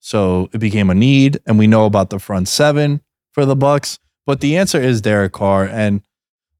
so 0.00 0.50
it 0.52 0.58
became 0.58 0.90
a 0.90 0.94
need, 0.94 1.38
and 1.46 1.58
we 1.58 1.66
know 1.68 1.86
about 1.86 2.10
the 2.10 2.18
front 2.18 2.48
seven 2.48 3.02
for 3.32 3.46
the 3.46 3.56
Bucks. 3.56 3.98
But 4.26 4.40
the 4.40 4.56
answer 4.56 4.80
is 4.80 5.00
Derek 5.00 5.32
Carr. 5.32 5.64
And 5.64 6.02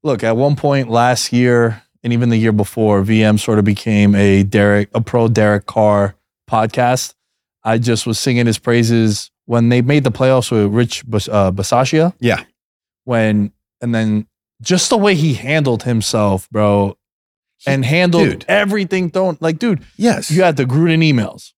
look, 0.01 0.23
at 0.23 0.35
one 0.37 0.55
point 0.55 0.89
last 0.89 1.31
year, 1.33 1.83
and 2.03 2.13
even 2.13 2.29
the 2.29 2.37
year 2.37 2.51
before, 2.51 3.01
VM 3.03 3.39
sort 3.39 3.59
of 3.59 3.65
became 3.65 4.15
a 4.15 4.43
Derek, 4.43 4.89
a 4.93 5.01
pro 5.01 5.27
Derek 5.27 5.65
Carr 5.65 6.15
podcast. 6.49 7.13
I 7.63 7.77
just 7.77 8.07
was 8.07 8.19
singing 8.19 8.47
his 8.47 8.57
praises 8.57 9.29
when 9.45 9.69
they 9.69 9.81
made 9.81 10.03
the 10.03 10.11
playoffs 10.11 10.51
with 10.51 10.71
Rich 10.73 11.05
Bas- 11.05 11.29
uh, 11.29 11.51
Bisaccia. 11.51 12.13
Yeah. 12.19 12.43
When 13.05 13.51
and 13.81 13.93
then 13.93 14.27
just 14.61 14.89
the 14.89 14.97
way 14.97 15.15
he 15.15 15.33
handled 15.35 15.83
himself, 15.83 16.49
bro. 16.49 16.97
and 17.67 17.85
handled 17.85 18.23
dude. 18.29 18.45
everything 18.47 19.09
thrown. 19.11 19.37
Like, 19.39 19.59
dude, 19.59 19.83
Yes. 19.97 20.31
you 20.31 20.41
had 20.43 20.57
the 20.57 20.65
Gruden 20.65 20.99
emails. 21.07 21.53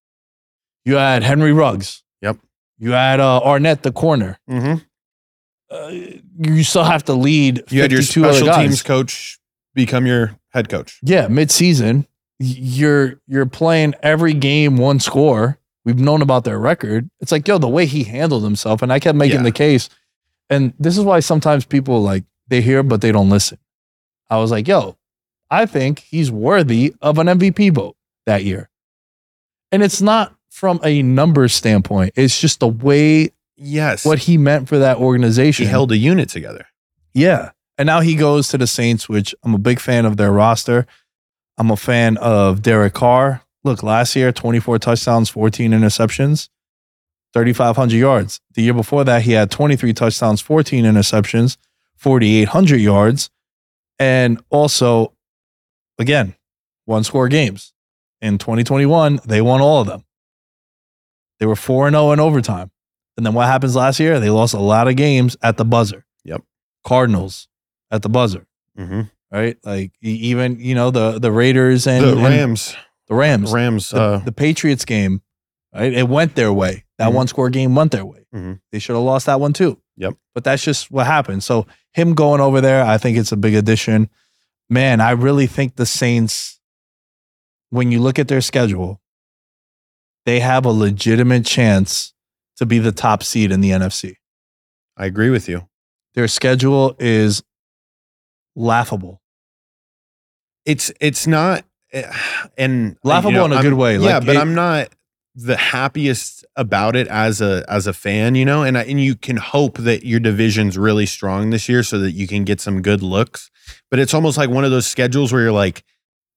You 0.86 0.96
had 0.96 1.24
Henry 1.24 1.54
Ruggs. 1.54 2.04
Yep. 2.22 2.38
You 2.78 2.92
had 2.92 3.20
uh, 3.22 3.40
Arnett, 3.40 3.84
the 3.84 3.92
corner. 3.94 4.38
hmm 4.48 4.76
Uh, 5.72 5.88
you 6.40 6.64
still 6.64 6.84
have 6.84 7.04
to 7.06 7.14
lead. 7.14 7.64
You 7.70 7.82
had 7.82 7.92
your 7.92 8.02
special 8.02 8.54
teams 8.54 8.82
coach 8.84 9.40
become 9.74 10.06
your 10.06 10.36
head 10.50 10.70
coach. 10.70 11.00
Yeah, 11.04 11.28
mid-season, 11.28 12.08
you're 12.40 13.20
you're 13.28 13.46
playing 13.46 13.94
every 14.04 14.34
game 14.34 14.78
one 14.78 15.00
score. 15.00 15.58
We've 15.86 16.00
known 16.00 16.22
about 16.22 16.44
their 16.46 16.60
record. 16.60 17.10
It's 17.20 17.32
like, 17.32 17.48
yo, 17.48 17.58
the 17.58 17.68
way 17.68 17.86
he 17.86 18.04
handled 18.06 18.44
himself, 18.44 18.82
and 18.82 18.92
I 18.94 19.00
kept 19.00 19.18
making 19.18 19.40
Yeah. 19.40 19.44
the 19.44 19.52
case. 19.52 19.90
And 20.50 20.74
this 20.80 20.98
is 20.98 21.04
why 21.04 21.20
sometimes 21.20 21.66
people 21.66 22.02
like 22.02 22.24
they 22.48 22.62
hear 22.62 22.84
but 22.84 23.02
they 23.02 23.12
don't 23.12 23.30
listen. 23.30 23.58
I 24.30 24.38
was 24.38 24.52
like, 24.52 24.68
yo, 24.68 24.98
I 25.50 25.66
think 25.66 26.00
he's 26.00 26.32
worthy 26.32 26.94
of 27.02 27.18
an 27.18 27.28
MVP 27.28 27.70
vote 27.74 27.96
that 28.26 28.44
year. 28.44 28.70
And 29.72 29.82
it's 29.84 30.02
not 30.02 30.36
from 30.50 30.80
a 30.84 31.02
numbers 31.02 31.54
standpoint. 31.54 32.14
It's 32.16 32.40
just 32.40 32.60
the 32.60 32.68
way 32.68 33.32
Yes. 33.56 34.06
what 34.06 34.20
he 34.20 34.38
meant 34.38 34.68
for 34.70 34.78
that 34.80 34.98
organization. 34.98 35.66
he 35.66 35.70
held 35.72 35.92
a 35.92 35.98
unit 35.98 36.30
together. 36.30 36.66
Yeah. 37.14 37.52
And 37.78 37.88
now 37.88 38.02
he 38.02 38.16
goes 38.16 38.50
to 38.50 38.58
the 38.58 38.68
Saints, 38.68 39.10
which 39.10 39.34
I'm 39.44 39.54
a 39.54 39.60
big 39.60 39.80
fan 39.80 40.06
of 40.06 40.18
their 40.18 40.32
roster. 40.32 40.86
I'm 41.58 41.72
a 41.72 41.78
fan 41.78 42.18
of 42.18 42.62
Derek 42.62 42.94
Carr. 42.94 43.42
Look, 43.64 43.82
last 43.82 44.16
year, 44.16 44.32
24 44.32 44.80
touchdowns, 44.80 45.30
14 45.30 45.72
interceptions, 45.72 46.50
3,500 47.34 47.96
yards. 47.96 48.42
The 48.54 48.62
year 48.62 48.74
before 48.74 49.04
that, 49.06 49.24
he 49.24 49.32
had 49.32 49.50
23 49.50 49.94
touchdowns, 49.94 50.42
14 50.42 50.84
interceptions, 50.86 51.58
4,800 51.96 52.78
yards. 52.78 53.30
And 54.00 54.44
also, 54.50 55.14
again, 55.98 56.36
one 56.86 57.04
score 57.04 57.30
games. 57.30 57.74
In 58.22 58.38
2021, 58.38 59.22
they 59.26 59.42
won 59.42 59.62
all 59.62 59.82
of 59.82 59.88
them. 59.88 60.04
They 61.40 61.46
were 61.46 61.56
4 61.56 61.90
0 61.90 62.12
in 62.12 62.20
overtime. 62.20 62.72
And 63.18 63.26
then 63.26 63.34
what 63.34 63.48
happens 63.48 63.76
last 63.76 64.00
year? 64.00 64.20
They 64.20 64.30
lost 64.30 64.54
a 64.54 64.60
lot 64.60 64.88
of 64.88 64.96
games 64.96 65.38
at 65.42 65.58
the 65.58 65.66
buzzer. 65.66 66.06
Yep. 66.24 66.44
Cardinals 66.86 67.48
at 67.94 68.02
the 68.02 68.10
buzzer, 68.10 68.46
hmm 68.76 69.02
right? 69.32 69.58
Like 69.64 69.92
even 70.02 70.60
you 70.60 70.76
know 70.76 70.92
the 70.92 71.20
the 71.20 71.32
Raiders 71.32 71.88
and 71.88 72.04
the 72.04 72.12
and 72.14 72.24
Rams, 72.24 72.76
the 73.08 73.16
Rams, 73.16 73.52
Rams, 73.54 73.90
the, 73.92 74.02
uh, 74.02 74.18
the 74.20 74.32
Patriots 74.32 74.84
game, 74.86 75.22
right? 75.74 75.94
It 75.94 76.08
went 76.10 76.36
their 76.36 76.52
way. 76.52 76.84
That 76.98 77.12
Mhm. 77.12 77.16
one 77.16 77.28
score 77.28 77.50
game 77.50 77.74
went 77.76 77.92
their 77.92 78.06
way. 78.06 78.26
Mhm. 78.36 78.60
They 78.72 78.80
should 78.80 78.96
have 78.96 79.04
lost 79.06 79.26
that 79.28 79.40
one 79.40 79.54
too. 79.54 79.80
Yep. 79.98 80.16
But 80.36 80.44
that's 80.44 80.64
just 80.64 80.92
what 80.92 81.06
happened. 81.08 81.44
So 81.44 81.66
him 81.94 82.14
going 82.16 82.42
over 82.42 82.62
there, 82.62 82.84
I 82.84 82.98
think 82.98 83.18
it's 83.18 83.32
a 83.32 83.38
big 83.38 83.54
addition. 83.56 84.10
Man, 84.70 85.02
I 85.02 85.12
really 85.12 85.46
think 85.48 85.76
the 85.76 85.86
Saints, 85.86 86.60
when 87.70 87.92
you 87.92 88.00
look 88.00 88.18
at 88.20 88.28
their 88.28 88.42
schedule, 88.42 89.02
they 90.26 90.40
have 90.40 90.66
a 90.66 90.72
legitimate 90.72 91.46
chance 91.46 92.14
to 92.58 92.66
be 92.66 92.80
the 92.80 92.92
top 92.92 93.24
seed 93.24 93.52
in 93.52 93.62
the 93.62 93.72
NFC. 93.72 94.16
I 94.98 95.06
agree 95.06 95.30
with 95.30 95.50
you. 95.50 95.68
Their 96.16 96.28
schedule 96.28 96.96
is 97.00 97.44
laughable. 98.56 99.22
It's 100.66 100.92
it's 101.02 101.28
not, 101.28 101.66
eh, 101.92 102.10
and 102.58 102.98
Laughable 103.04 103.32
you 103.32 103.38
know, 103.38 103.46
in 103.46 103.52
a 103.52 103.56
I'm- 103.56 103.64
good 103.64 103.74
way. 103.74 103.94
yeah, 103.98 104.18
Like, 104.18 104.26
but 104.26 104.36
it- 104.36 104.40
I'm 104.40 104.56
not 104.56 104.90
the 105.36 105.58
happiest 105.58 106.46
about 106.56 106.96
it 106.96 107.08
as 107.08 107.42
a 107.42 107.66
as 107.68 107.88
a 107.88 107.94
fan, 107.94 108.36
you 108.36 108.46
know. 108.46 108.64
And 108.64 108.78
I, 108.78 108.84
and 108.84 109.02
you 109.02 109.16
can 109.16 109.38
hope 109.38 109.80
that 109.80 110.06
your 110.06 110.20
division's 110.20 110.78
really 110.78 111.06
strong 111.08 111.50
this 111.50 111.68
year 111.68 111.84
so 111.84 111.98
that 112.00 112.12
you 112.12 112.28
can 112.28 112.44
get 112.44 112.62
some 112.62 112.82
good 112.82 113.02
looks. 113.02 113.50
But 113.90 114.00
it's 114.00 114.14
almost 114.14 114.38
like 114.38 114.50
one 114.50 114.64
of 114.64 114.72
those 114.72 114.86
schedules 114.88 115.34
where 115.34 115.42
you're 115.42 115.52
like, 115.52 115.84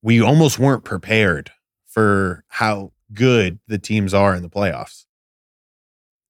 we 0.03 0.21
almost 0.23 0.59
weren't 0.59 0.85
prepared 0.85 1.51
for 1.87 2.45
how 2.49 2.93
good 3.13 3.59
the 3.69 3.79
teams 3.79 4.13
are 4.15 4.35
in 4.35 4.43
the 4.43 4.49
playoffs. 4.51 5.05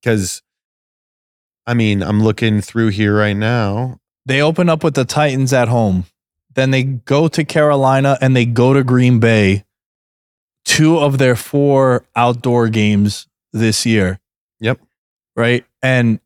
Because, 0.02 0.42
I 1.66 1.74
mean, 1.74 2.02
I'm 2.02 2.22
looking 2.22 2.60
through 2.60 2.88
here 2.88 3.16
right 3.16 3.36
now. 3.36 3.98
They 4.26 4.42
open 4.42 4.68
up 4.68 4.84
with 4.84 4.94
the 4.94 5.04
Titans 5.04 5.52
at 5.52 5.68
home. 5.68 6.04
Then 6.54 6.72
they 6.72 6.82
go 6.82 7.28
to 7.28 7.44
Carolina 7.44 8.18
and 8.20 8.34
they 8.34 8.44
go 8.44 8.74
to 8.74 8.82
Green 8.82 9.20
Bay. 9.20 9.64
Two 10.64 10.98
of 10.98 11.18
their 11.18 11.36
four 11.36 12.04
outdoor 12.16 12.68
games 12.68 13.28
this 13.52 13.86
year. 13.86 14.18
Yep. 14.58 14.80
Right. 15.36 15.64
And 15.80 16.18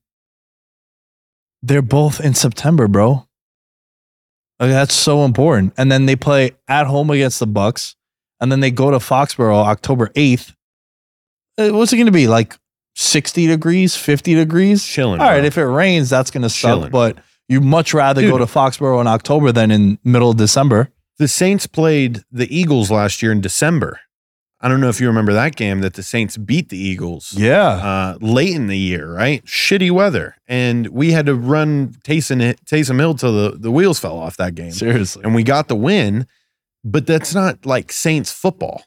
they're 1.63 1.83
both 1.83 2.21
in 2.21 2.35
September, 2.35 2.89
bro. 2.89 3.27
Like, 4.59 4.71
that's 4.71 4.95
so 4.95 5.25
important. 5.25 5.75
And 5.77 5.93
then 5.93 6.07
they 6.07 6.17
play 6.17 6.53
at 6.69 6.87
home 6.87 7.11
against 7.11 7.39
the 7.39 7.47
Bucks. 7.47 7.97
And 8.41 8.51
then 8.51 8.61
they 8.61 8.71
go 8.71 8.91
to 8.91 8.97
Foxborough 8.99 9.67
October 9.67 10.09
8th. 10.17 10.55
Uh, 11.59 11.69
What's 11.71 11.93
it 11.93 11.97
going 11.97 12.07
to 12.07 12.13
be? 12.13 12.27
Like 12.29 12.57
60 12.95 13.47
degrees, 13.47 13.95
50 13.97 14.35
degrees? 14.35 14.87
Chilling. 14.87 15.21
All 15.21 15.27
right, 15.27 15.41
bro. 15.41 15.47
if 15.47 15.59
it 15.59 15.67
rains, 15.67 16.09
that's 16.09 16.31
going 16.31 16.43
to 16.43 16.49
suck. 16.49 16.71
Chilling. 16.79 16.91
But 16.91 17.19
you 17.51 17.61
much 17.61 17.93
rather 17.93 18.23
go 18.23 18.39
to 18.39 18.47
Foxborough 18.47 19.01
in 19.01 19.07
October 19.07 19.53
than 19.53 19.71
in 19.71 19.99
middle 20.05 20.31
of 20.31 20.37
December. 20.37 20.91
the 21.19 21.29
Saints 21.29 21.67
played 21.67 22.23
the 22.31 22.49
Eagles 22.55 22.91
last 22.91 23.23
year 23.23 23.33
in 23.33 23.41
December. 23.41 24.01
I 24.63 24.69
don't 24.69 24.81
know 24.81 24.91
if 24.91 25.01
you 25.01 25.07
remember 25.07 25.33
that 25.33 25.57
game 25.57 25.81
that 25.81 25.95
the 25.95 26.03
Saints 26.03 26.37
beat 26.37 26.69
the 26.69 26.77
Eagles. 26.79 27.33
Yeah, 27.35 27.67
uh, 27.67 28.19
late 28.21 28.55
in 28.55 28.67
the 28.67 28.77
year, 28.79 29.11
right? 29.13 29.43
Shitty 29.47 29.91
weather, 29.91 30.37
and 30.47 30.87
we 30.89 31.13
had 31.13 31.27
to 31.27 31.35
run 31.35 31.95
Taysom 32.05 32.55
Taysom 32.67 32.99
Hill 32.99 33.15
till 33.15 33.33
the 33.33 33.59
the 33.59 33.71
wheels 33.71 33.99
fell 33.99 34.19
off 34.19 34.37
that 34.37 34.55
game, 34.55 34.73
seriously. 34.73 35.23
and 35.25 35.35
we 35.35 35.43
got 35.43 35.69
the 35.69 35.77
win. 35.77 36.27
But 36.85 37.07
that's 37.07 37.35
not 37.35 37.67
like 37.67 37.91
Saints 37.93 38.33
football. 38.33 38.85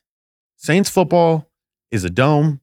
Saints 0.57 0.89
football 0.89 1.49
is 1.91 2.03
a 2.03 2.09
dome, 2.09 2.61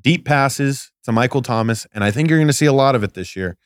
deep 0.00 0.24
passes 0.24 0.90
to 1.04 1.12
Michael 1.12 1.42
Thomas, 1.42 1.86
and 1.94 2.02
I 2.02 2.10
think 2.10 2.28
you're 2.28 2.38
going 2.38 2.46
to 2.48 2.52
see 2.52 2.66
a 2.66 2.72
lot 2.72 2.94
of 2.94 3.02
it 3.04 3.14
this 3.14 3.36
year. 3.36 3.56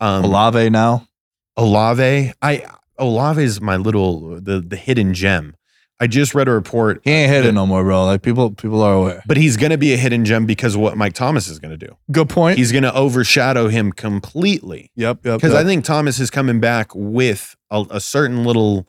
Um, 0.00 0.24
Olave 0.24 0.70
now. 0.70 1.08
Olave, 1.56 2.32
I 2.42 2.64
Olave 2.98 3.42
is 3.42 3.60
my 3.60 3.76
little 3.76 4.40
the 4.40 4.60
the 4.60 4.76
hidden 4.76 5.14
gem. 5.14 5.56
I 6.00 6.08
just 6.08 6.34
read 6.34 6.48
a 6.48 6.50
report, 6.50 7.00
He 7.04 7.10
ain't 7.12 7.30
hitting 7.30 7.46
that- 7.46 7.52
no 7.52 7.66
more, 7.66 7.84
bro. 7.84 8.04
Like 8.04 8.22
people, 8.22 8.50
people 8.50 8.82
are 8.82 8.94
aware. 8.94 9.22
but 9.26 9.36
he's 9.36 9.56
going 9.56 9.70
to 9.70 9.78
be 9.78 9.94
a 9.94 9.96
hidden 9.96 10.24
gem 10.24 10.44
because 10.44 10.74
of 10.74 10.80
what 10.80 10.96
Mike 10.96 11.12
Thomas 11.14 11.46
is 11.46 11.60
going 11.60 11.70
to 11.70 11.86
do. 11.86 11.96
Good 12.10 12.28
point. 12.28 12.58
He's 12.58 12.72
going 12.72 12.82
to 12.82 12.92
overshadow 12.92 13.68
him 13.68 13.92
completely 13.92 14.90
yep, 14.96 15.20
yep. 15.24 15.36
because 15.36 15.52
yep. 15.52 15.62
I 15.62 15.64
think 15.64 15.84
Thomas 15.84 16.18
is 16.18 16.30
coming 16.30 16.58
back 16.58 16.90
with 16.94 17.54
a, 17.70 17.84
a 17.90 18.00
certain 18.00 18.44
little 18.44 18.88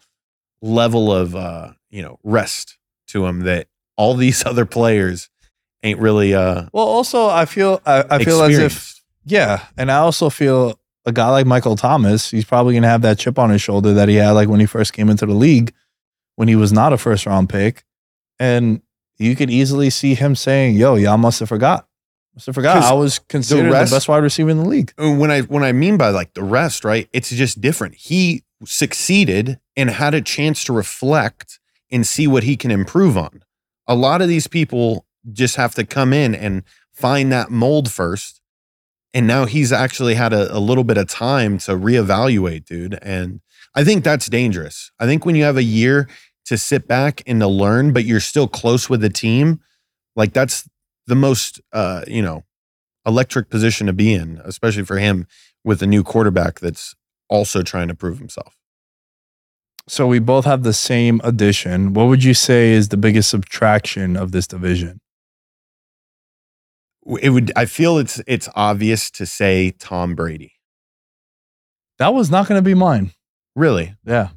level 0.62 1.14
of 1.14 1.36
uh, 1.36 1.74
you 1.92 2.02
know 2.02 2.20
rest 2.24 2.78
to 3.10 3.26
him 3.28 3.42
that 3.42 3.68
all 3.98 4.16
these 4.16 4.44
other 4.46 4.66
players 4.66 5.30
ain't 5.84 6.00
really 6.00 6.34
uh 6.34 6.66
well, 6.74 6.86
also 6.86 7.28
I 7.28 7.46
feel, 7.46 7.82
I, 7.86 8.04
I 8.10 8.24
feel 8.24 8.42
as 8.42 8.58
if, 8.58 9.02
yeah, 9.26 9.66
and 9.78 9.92
I 9.92 9.98
also 9.98 10.32
feel 10.32 10.80
a 11.06 11.12
guy 11.12 11.30
like 11.30 11.46
Michael 11.46 11.76
Thomas, 11.76 12.32
he's 12.32 12.46
probably 12.46 12.74
gonna 12.74 12.88
have 12.88 13.02
that 13.04 13.20
chip 13.20 13.38
on 13.38 13.50
his 13.50 13.62
shoulder 13.62 13.94
that 13.94 14.10
he 14.10 14.16
had 14.16 14.32
like 14.32 14.50
when 14.50 14.60
he 14.60 14.66
first 14.66 14.94
came 14.94 15.10
into 15.10 15.26
the 15.26 15.34
league, 15.34 15.74
when 16.36 16.48
he 16.48 16.56
was 16.56 16.74
not 16.74 16.94
a 16.94 16.98
first 16.98 17.26
round 17.26 17.50
pick, 17.50 17.84
and 18.40 18.82
you 19.18 19.36
could 19.36 19.50
easily 19.50 19.90
see 19.90 20.16
him 20.16 20.36
saying, 20.36 20.76
"Yo, 20.76 20.96
y'all 20.96 21.18
must 21.18 21.40
have 21.40 21.50
forgot." 21.50 21.88
Must 22.36 22.48
have 22.48 22.56
forgot. 22.56 22.84
I 22.84 22.94
was 22.94 23.20
considered 23.20 23.68
the, 23.68 23.72
rest- 23.72 23.94
best 23.94 24.10
wide 24.10 24.24
receiver 24.24 24.50
in 24.50 24.58
the 24.58 24.68
league. 24.68 24.94
Uh, 25.02 25.14
when 25.14 25.32
I 25.32 25.42
when 25.42 25.64
I 25.64 25.72
mean 25.72 25.96
by 25.98 26.10
like 26.10 26.34
the 26.34 26.44
rest, 26.44 26.84
right? 26.84 27.08
It's 27.14 27.30
just 27.30 27.62
different. 27.62 27.96
He 27.96 28.44
succeeded 28.66 29.60
and 29.78 29.90
had 29.90 30.14
a 30.14 30.22
chance 30.22 30.64
to 30.66 30.74
reflect 30.74 31.60
and 31.92 32.06
see 32.06 32.28
what 32.28 32.44
he 32.44 32.58
can 32.58 32.72
improve 32.72 33.18
on. 33.18 33.44
A 33.88 33.96
lot 33.96 34.22
of 34.22 34.28
these 34.28 34.48
people 34.48 35.06
just 35.32 35.56
have 35.56 35.76
to 35.76 35.86
come 35.86 36.12
in 36.12 36.36
and 36.36 36.64
find 36.94 37.32
that 37.32 37.52
mold 37.52 37.90
first. 37.90 38.42
And 39.16 39.26
now 39.28 39.46
he's 39.46 39.72
actually 39.72 40.14
had 40.14 40.34
a, 40.34 40.56
a 40.56 40.60
little 40.60 40.84
bit 40.84 40.98
of 40.98 41.08
time 41.08 41.58
to 41.60 41.72
reevaluate, 41.72 42.66
dude. 42.66 43.00
And 43.02 43.40
I 43.74 43.86
think 43.86 44.04
that's 44.04 44.28
dangerous. 44.28 44.92
I 45.00 45.06
think 45.06 45.26
when 45.26 45.36
you 45.36 45.44
have 45.46 45.56
a 45.56 45.64
year 45.64 46.10
to 46.46 46.58
sit 46.58 46.86
back 46.86 47.24
and 47.26 47.40
to 47.40 47.48
learn, 47.48 47.94
but 47.94 48.04
you're 48.04 48.20
still 48.20 48.50
close 48.50 48.90
with 48.90 49.00
the 49.00 49.10
team, 49.10 49.62
like 50.18 50.34
that's 50.34 50.70
the 51.08 51.16
most 51.16 51.62
uh, 51.72 52.04
you 52.08 52.22
know, 52.22 52.44
electric 53.06 53.50
position 53.50 53.88
to 53.88 53.94
be 53.94 54.14
in, 54.14 54.42
especially 54.44 54.84
for 54.84 54.98
him 54.98 55.28
with 55.64 55.82
a 55.82 55.88
new 55.88 56.04
quarterback 56.04 56.60
that's 56.60 56.94
also 57.30 57.62
trying 57.62 57.88
to 57.88 57.96
prove 57.96 58.20
himself. 58.20 58.58
So 59.88 60.08
we 60.08 60.20
both 60.20 60.44
have 60.44 60.64
the 60.64 60.74
same 60.74 61.22
addition. 61.24 61.94
What 61.94 62.08
would 62.08 62.24
you 62.24 62.34
say 62.34 62.72
is 62.72 62.90
the 62.90 62.98
biggest 62.98 63.30
subtraction 63.30 64.18
of 64.18 64.34
this 64.34 64.46
division? 64.46 65.00
It 67.22 67.30
would 67.30 67.52
I 67.56 67.66
feel 67.66 67.98
it's 67.98 68.22
it's 68.28 68.50
obvious 68.56 69.12
to 69.12 69.26
say 69.26 69.72
Tom 69.72 70.16
Brady. 70.16 70.54
That 71.98 72.14
was 72.14 72.30
not 72.30 72.48
going 72.48 72.58
to 72.60 72.66
be 72.66 72.74
mine. 72.74 73.12
Really. 73.56 73.96
Yeah. 74.06 74.30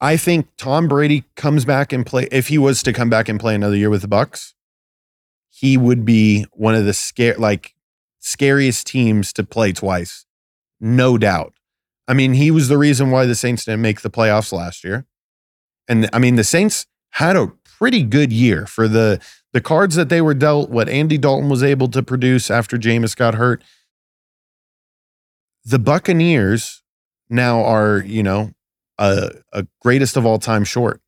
I 0.00 0.16
think 0.16 0.48
Tom 0.56 0.88
Brady 0.88 1.24
comes 1.36 1.64
back 1.64 1.92
and 1.92 2.04
play 2.04 2.28
if 2.32 2.48
he 2.48 2.58
was 2.58 2.82
to 2.84 2.92
come 2.92 3.10
back 3.10 3.28
and 3.28 3.38
play 3.38 3.54
another 3.54 3.76
year 3.76 3.90
with 3.90 4.02
the 4.02 4.08
Bucks, 4.08 4.54
he 5.50 5.76
would 5.76 6.04
be 6.04 6.46
one 6.52 6.74
of 6.74 6.84
the 6.84 6.94
scare 6.94 7.36
like 7.36 7.74
scariest 8.18 8.86
teams 8.86 9.32
to 9.34 9.44
play 9.44 9.72
twice. 9.72 10.26
No 10.80 11.18
doubt. 11.18 11.54
I 12.08 12.14
mean, 12.14 12.34
he 12.34 12.50
was 12.50 12.68
the 12.68 12.78
reason 12.78 13.10
why 13.10 13.26
the 13.26 13.34
Saints 13.34 13.64
didn't 13.64 13.82
make 13.82 14.00
the 14.00 14.10
playoffs 14.10 14.52
last 14.52 14.82
year. 14.82 15.06
And 15.88 16.08
I 16.12 16.18
mean, 16.18 16.36
the 16.36 16.44
Saints 16.44 16.86
had 17.10 17.36
a 17.36 17.52
pretty 17.78 18.02
good 18.02 18.32
year 18.32 18.66
for 18.66 18.88
the 18.88 19.20
the 19.52 19.60
cards 19.60 19.94
that 19.96 20.08
they 20.08 20.20
were 20.20 20.34
dealt. 20.34 20.70
What 20.70 20.88
Andy 20.88 21.18
Dalton 21.18 21.48
was 21.48 21.62
able 21.62 21.88
to 21.88 22.02
produce 22.02 22.50
after 22.50 22.76
Jameis 22.78 23.16
got 23.16 23.34
hurt. 23.34 23.62
The 25.64 25.78
Buccaneers 25.78 26.82
now 27.30 27.62
are, 27.62 28.02
you 28.04 28.22
know, 28.22 28.52
a, 28.98 29.30
a 29.52 29.66
greatest 29.80 30.16
of 30.16 30.26
all 30.26 30.38
time 30.38 30.64
short 30.64 31.00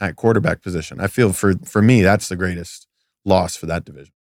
at 0.00 0.16
quarterback 0.16 0.62
position. 0.62 1.00
I 1.00 1.06
feel 1.06 1.32
for 1.32 1.54
for 1.64 1.82
me 1.82 2.02
that's 2.02 2.28
the 2.28 2.36
greatest 2.36 2.86
loss 3.24 3.56
for 3.56 3.66
that 3.66 3.84
division. 3.84 4.12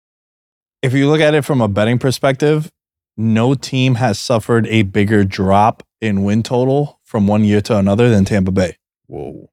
If 0.82 0.94
you 0.94 1.10
look 1.10 1.22
at 1.22 1.34
it 1.34 1.44
from 1.44 1.62
a 1.62 1.68
betting 1.68 2.00
perspective, 2.00 2.72
no 3.18 3.54
team 3.54 3.96
has 3.96 4.20
suffered 4.20 4.68
a 4.68 4.84
bigger 4.84 5.24
drop 5.24 5.84
in 6.00 6.24
win 6.24 6.44
total 6.44 7.00
from 7.04 7.28
one 7.28 7.44
year 7.44 7.62
to 7.62 7.78
another 7.78 8.10
than 8.10 8.26
Tampa 8.26 8.52
Bay. 8.52 8.78
Whoa. 9.08 9.51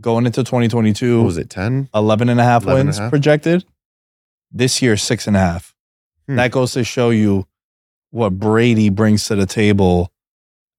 Going 0.00 0.26
into 0.26 0.42
2022, 0.42 1.18
What 1.18 1.26
was 1.26 1.36
it? 1.38 1.50
10? 1.50 1.90
11 1.94 2.28
and 2.28 2.40
a 2.40 2.44
half 2.44 2.62
11 2.64 2.80
and 2.80 2.80
a 2.80 2.88
wins 2.88 2.98
half? 2.98 3.10
projected. 3.10 3.64
This 4.52 4.80
year, 4.82 4.96
six 4.96 5.26
and 5.26 5.36
a 5.36 5.40
half. 5.40 5.74
Hmm. 6.26 6.36
That 6.36 6.50
goes 6.50 6.72
to 6.72 6.84
show 6.84 7.10
you 7.10 7.46
what 8.10 8.38
Brady 8.38 8.88
brings 8.88 9.24
to 9.26 9.36
the 9.36 9.46
table 9.46 10.12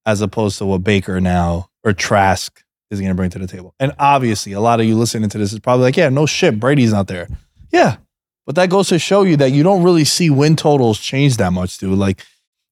as 0.06 0.22
opposed 0.22 0.58
to 0.58 0.66
what 0.66 0.84
Baker 0.84 1.22
now 1.22 1.70
or 1.84 1.94
Trask 1.94 2.64
is 2.90 3.00
going 3.00 3.10
to 3.12 3.16
bring 3.16 3.30
to 3.30 3.40
the 3.40 3.48
table. 3.48 3.74
And 3.80 3.94
obviously, 4.00 4.52
a 4.54 4.60
lot 4.60 4.80
of 4.80 4.86
you 4.86 4.98
listening 4.98 5.30
to 5.30 5.38
this 5.38 5.54
is 5.54 5.60
probably 5.60 5.84
like, 5.84 5.96
yeah, 5.98 6.10
no 6.10 6.26
shit, 6.26 6.60
Brady's 6.60 6.92
not 6.92 7.08
there. 7.08 7.28
Yeah. 7.72 7.98
But 8.46 8.56
that 8.56 8.70
goes 8.70 8.90
to 8.90 9.00
show 9.00 9.22
you 9.24 9.38
that 9.38 9.52
you 9.52 9.64
don't 9.64 9.84
really 9.84 10.04
see 10.04 10.30
win 10.30 10.56
totals 10.56 11.00
change 11.00 11.38
that 11.38 11.52
much, 11.54 11.78
dude. 11.78 11.98
Like, 11.98 12.26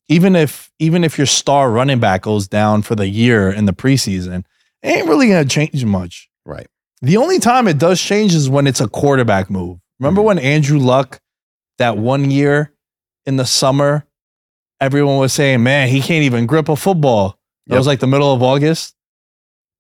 even 0.10 0.36
if 0.36 0.72
even 0.80 1.04
if 1.04 1.18
your 1.18 1.28
star 1.28 1.72
running 1.72 2.00
back 2.00 2.24
goes 2.24 2.48
down 2.48 2.82
for 2.82 2.96
the 2.96 3.08
year 3.08 3.50
in 3.52 3.66
the 3.66 3.74
preseason, 3.74 4.44
it 4.82 4.88
ain't 4.90 5.08
really 5.08 5.28
gonna 5.28 5.46
change 5.46 5.86
much. 5.86 6.29
Right. 6.50 6.68
The 7.02 7.18
only 7.18 7.40
time 7.40 7.68
it 7.68 7.78
does 7.78 8.02
change 8.02 8.34
is 8.36 8.50
when 8.50 8.68
it's 8.68 8.82
a 8.82 8.88
quarterback 8.90 9.50
move. 9.50 9.78
Remember 10.00 10.22
Mhm. 10.22 10.26
when 10.26 10.40
Andrew 10.40 10.80
Luck, 10.80 11.22
that 11.78 11.98
one 11.98 12.30
year 12.32 12.74
in 13.26 13.38
the 13.38 13.46
summer, 13.46 14.06
everyone 14.82 15.18
was 15.18 15.32
saying, 15.32 15.62
man, 15.64 15.88
he 15.90 16.02
can't 16.02 16.24
even 16.24 16.46
grip 16.46 16.68
a 16.68 16.76
football. 16.76 17.38
It 17.68 17.74
Yep. 17.74 17.78
was 17.78 17.88
like 17.88 18.00
the 18.00 18.08
middle 18.08 18.34
of 18.34 18.42
August. 18.44 18.96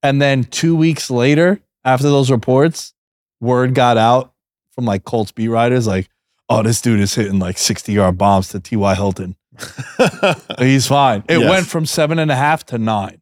And 0.03 0.21
then 0.21 0.43
two 0.45 0.75
weeks 0.75 1.09
later, 1.09 1.59
after 1.83 2.03
those 2.09 2.29
reports, 2.31 2.93
word 3.41 3.73
got 3.73 3.97
out 3.97 4.33
from 4.71 4.85
like 4.85 5.03
Colts 5.03 5.31
beat 5.31 5.47
writers, 5.49 5.87
like, 5.87 6.09
oh, 6.49 6.63
this 6.63 6.79
dude 6.81 6.99
is 6.99 7.15
hitting 7.15 7.39
like 7.39 7.57
60 7.57 7.93
yard 7.93 8.17
bombs 8.17 8.49
to 8.49 8.59
T.Y. 8.59 8.95
Hilton. 8.95 9.35
He's 10.59 10.87
fine. 10.87 11.23
It 11.27 11.39
Yes. 11.39 11.49
went 11.49 11.65
from 11.67 11.85
seven 11.85 12.19
and 12.19 12.31
a 12.31 12.35
half 12.35 12.65
to 12.67 12.77
nine. 12.77 13.21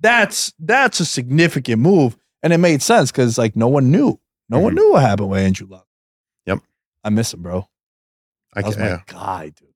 That's 0.00 0.52
that's 0.58 1.00
a 1.00 1.04
significant 1.04 1.82
move. 1.82 2.16
And 2.42 2.52
it 2.52 2.58
made 2.58 2.82
sense 2.82 3.10
because 3.12 3.36
like 3.38 3.54
no 3.56 3.68
one 3.68 3.90
knew. 3.90 4.18
No 4.48 4.58
one 4.60 4.72
Mhm. 4.72 4.76
knew 4.76 4.92
what 4.92 5.02
happened 5.02 5.30
with 5.30 5.40
Andrew 5.40 5.66
Luck. 5.68 5.86
Yep. 6.46 6.60
I 7.04 7.10
miss 7.10 7.32
him, 7.34 7.42
bro. 7.42 7.68
I 8.54 8.62
That 8.62 8.66
was 8.68 8.78
my 8.78 8.84
yeah. 8.86 9.00
guy, 9.06 9.44
dude. 9.50 9.68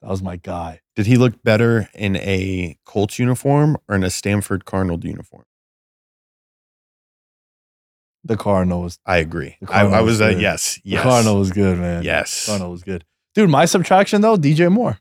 That 0.00 0.08
was 0.10 0.22
my 0.22 0.36
guy. 0.36 0.80
Did 0.96 1.06
he 1.06 1.16
look 1.16 1.42
better 1.42 1.88
in 1.94 2.16
a 2.16 2.78
Colts 2.86 3.18
uniform 3.18 3.76
or 3.88 3.96
in 3.96 4.04
a 4.04 4.10
Stanford 4.10 4.64
Cardinal 4.64 4.98
uniform? 5.04 5.44
The 8.24 8.36
Cardinal 8.36 8.82
was 8.82 8.98
I 9.06 9.16
agree. 9.18 9.56
I, 9.68 9.82
I 9.82 10.00
was 10.00 10.18
was 10.18 10.20
a 10.20 10.32
good. 10.34 10.42
yes. 10.42 10.74
the 10.76 10.90
Yes. 10.90 11.02
Cardinal 11.02 11.38
was 11.38 11.50
good, 11.50 11.78
man. 11.78 12.02
Yes. 12.02 12.44
The 12.46 12.50
Cardinal 12.52 12.72
was 12.72 12.82
good. 12.82 13.04
Dude, 13.34 13.50
my 13.50 13.64
subtraction 13.64 14.20
though, 14.20 14.36
DJ 14.36 14.70
Moore. 14.70 14.98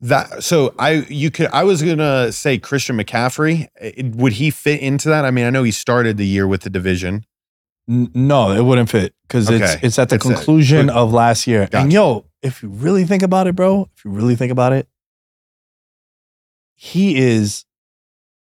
That 0.00 0.44
so 0.44 0.74
I 0.78 1.04
you 1.08 1.30
could 1.30 1.48
I 1.48 1.64
was 1.64 1.82
gonna 1.82 2.30
say 2.30 2.56
Christian 2.58 2.96
McCaffrey. 2.96 3.66
It- 3.80 4.14
would 4.14 4.34
he 4.34 4.50
fit 4.50 4.80
into 4.80 5.08
that? 5.08 5.24
I 5.24 5.32
mean, 5.32 5.44
I 5.44 5.50
know 5.50 5.64
he 5.64 5.72
started 5.72 6.16
the 6.16 6.26
year 6.26 6.46
with 6.46 6.60
the 6.62 6.70
division. 6.70 7.24
N- 7.88 8.10
no, 8.14 8.52
it 8.52 8.62
wouldn't 8.62 8.90
fit 8.90 9.12
because 9.26 9.50
it's 9.50 9.62
Okay. 9.74 9.80
it's 9.86 9.98
at 9.98 10.08
the 10.10 10.14
It's 10.16 10.24
a- 10.24 10.28
conclusion 10.34 10.88
of 10.88 11.12
last 11.12 11.46
year. 11.48 11.68
And 11.72 11.92
yo, 11.92 12.26
if 12.42 12.62
you 12.62 12.68
really 12.68 13.04
think 13.06 13.24
about 13.24 13.48
it, 13.48 13.56
bro, 13.56 13.88
if 13.96 14.04
you 14.04 14.12
really 14.12 14.36
think 14.36 14.52
about 14.52 14.72
it, 14.72 14.86
he 16.76 17.16
is 17.16 17.64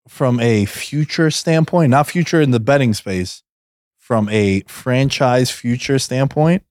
from 0.08 0.40
a 0.40 0.66
future 0.66 1.30
standpoint, 1.30 1.92
not 1.92 2.08
future 2.08 2.42
in 2.42 2.52
the 2.52 2.60
betting 2.60 2.94
space, 2.96 3.44
from 4.00 4.30
a 4.30 4.62
franchise 4.68 5.52
future 5.52 6.00
standpoint, 6.00 6.64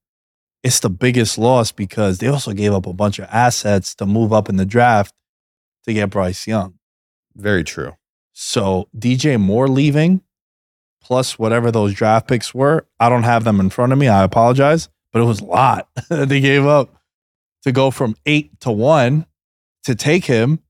it's 0.64 0.80
the 0.80 0.90
biggest 0.90 1.36
loss 1.36 1.70
because 1.70 2.18
they 2.18 2.26
also 2.26 2.54
gave 2.54 2.72
up 2.72 2.86
a 2.86 2.92
bunch 2.94 3.18
of 3.18 3.28
assets 3.30 3.94
to 3.96 4.06
move 4.06 4.32
up 4.32 4.48
in 4.48 4.56
the 4.56 4.64
draft 4.64 5.14
to 5.84 5.92
get 5.92 6.08
Bryce 6.08 6.46
Young. 6.46 6.78
Very 7.36 7.62
true. 7.62 7.92
So 8.32 8.88
DJ 8.96 9.38
Moore 9.38 9.68
leaving, 9.68 10.22
plus 11.02 11.38
whatever 11.38 11.70
those 11.70 11.92
draft 11.92 12.26
picks 12.26 12.54
were, 12.54 12.86
I 12.98 13.10
don't 13.10 13.24
have 13.24 13.44
them 13.44 13.60
in 13.60 13.68
front 13.68 13.92
of 13.92 13.98
me. 13.98 14.08
I 14.08 14.24
apologize, 14.24 14.88
but 15.12 15.20
it 15.20 15.26
was 15.26 15.40
a 15.40 15.44
lot 15.44 15.88
that 16.08 16.30
they 16.30 16.40
gave 16.40 16.64
up 16.64 16.96
to 17.62 17.70
go 17.70 17.90
from 17.90 18.16
eight 18.24 18.58
to 18.60 18.72
one 18.72 19.26
to 19.84 19.94
take 19.94 20.24
him. 20.24 20.60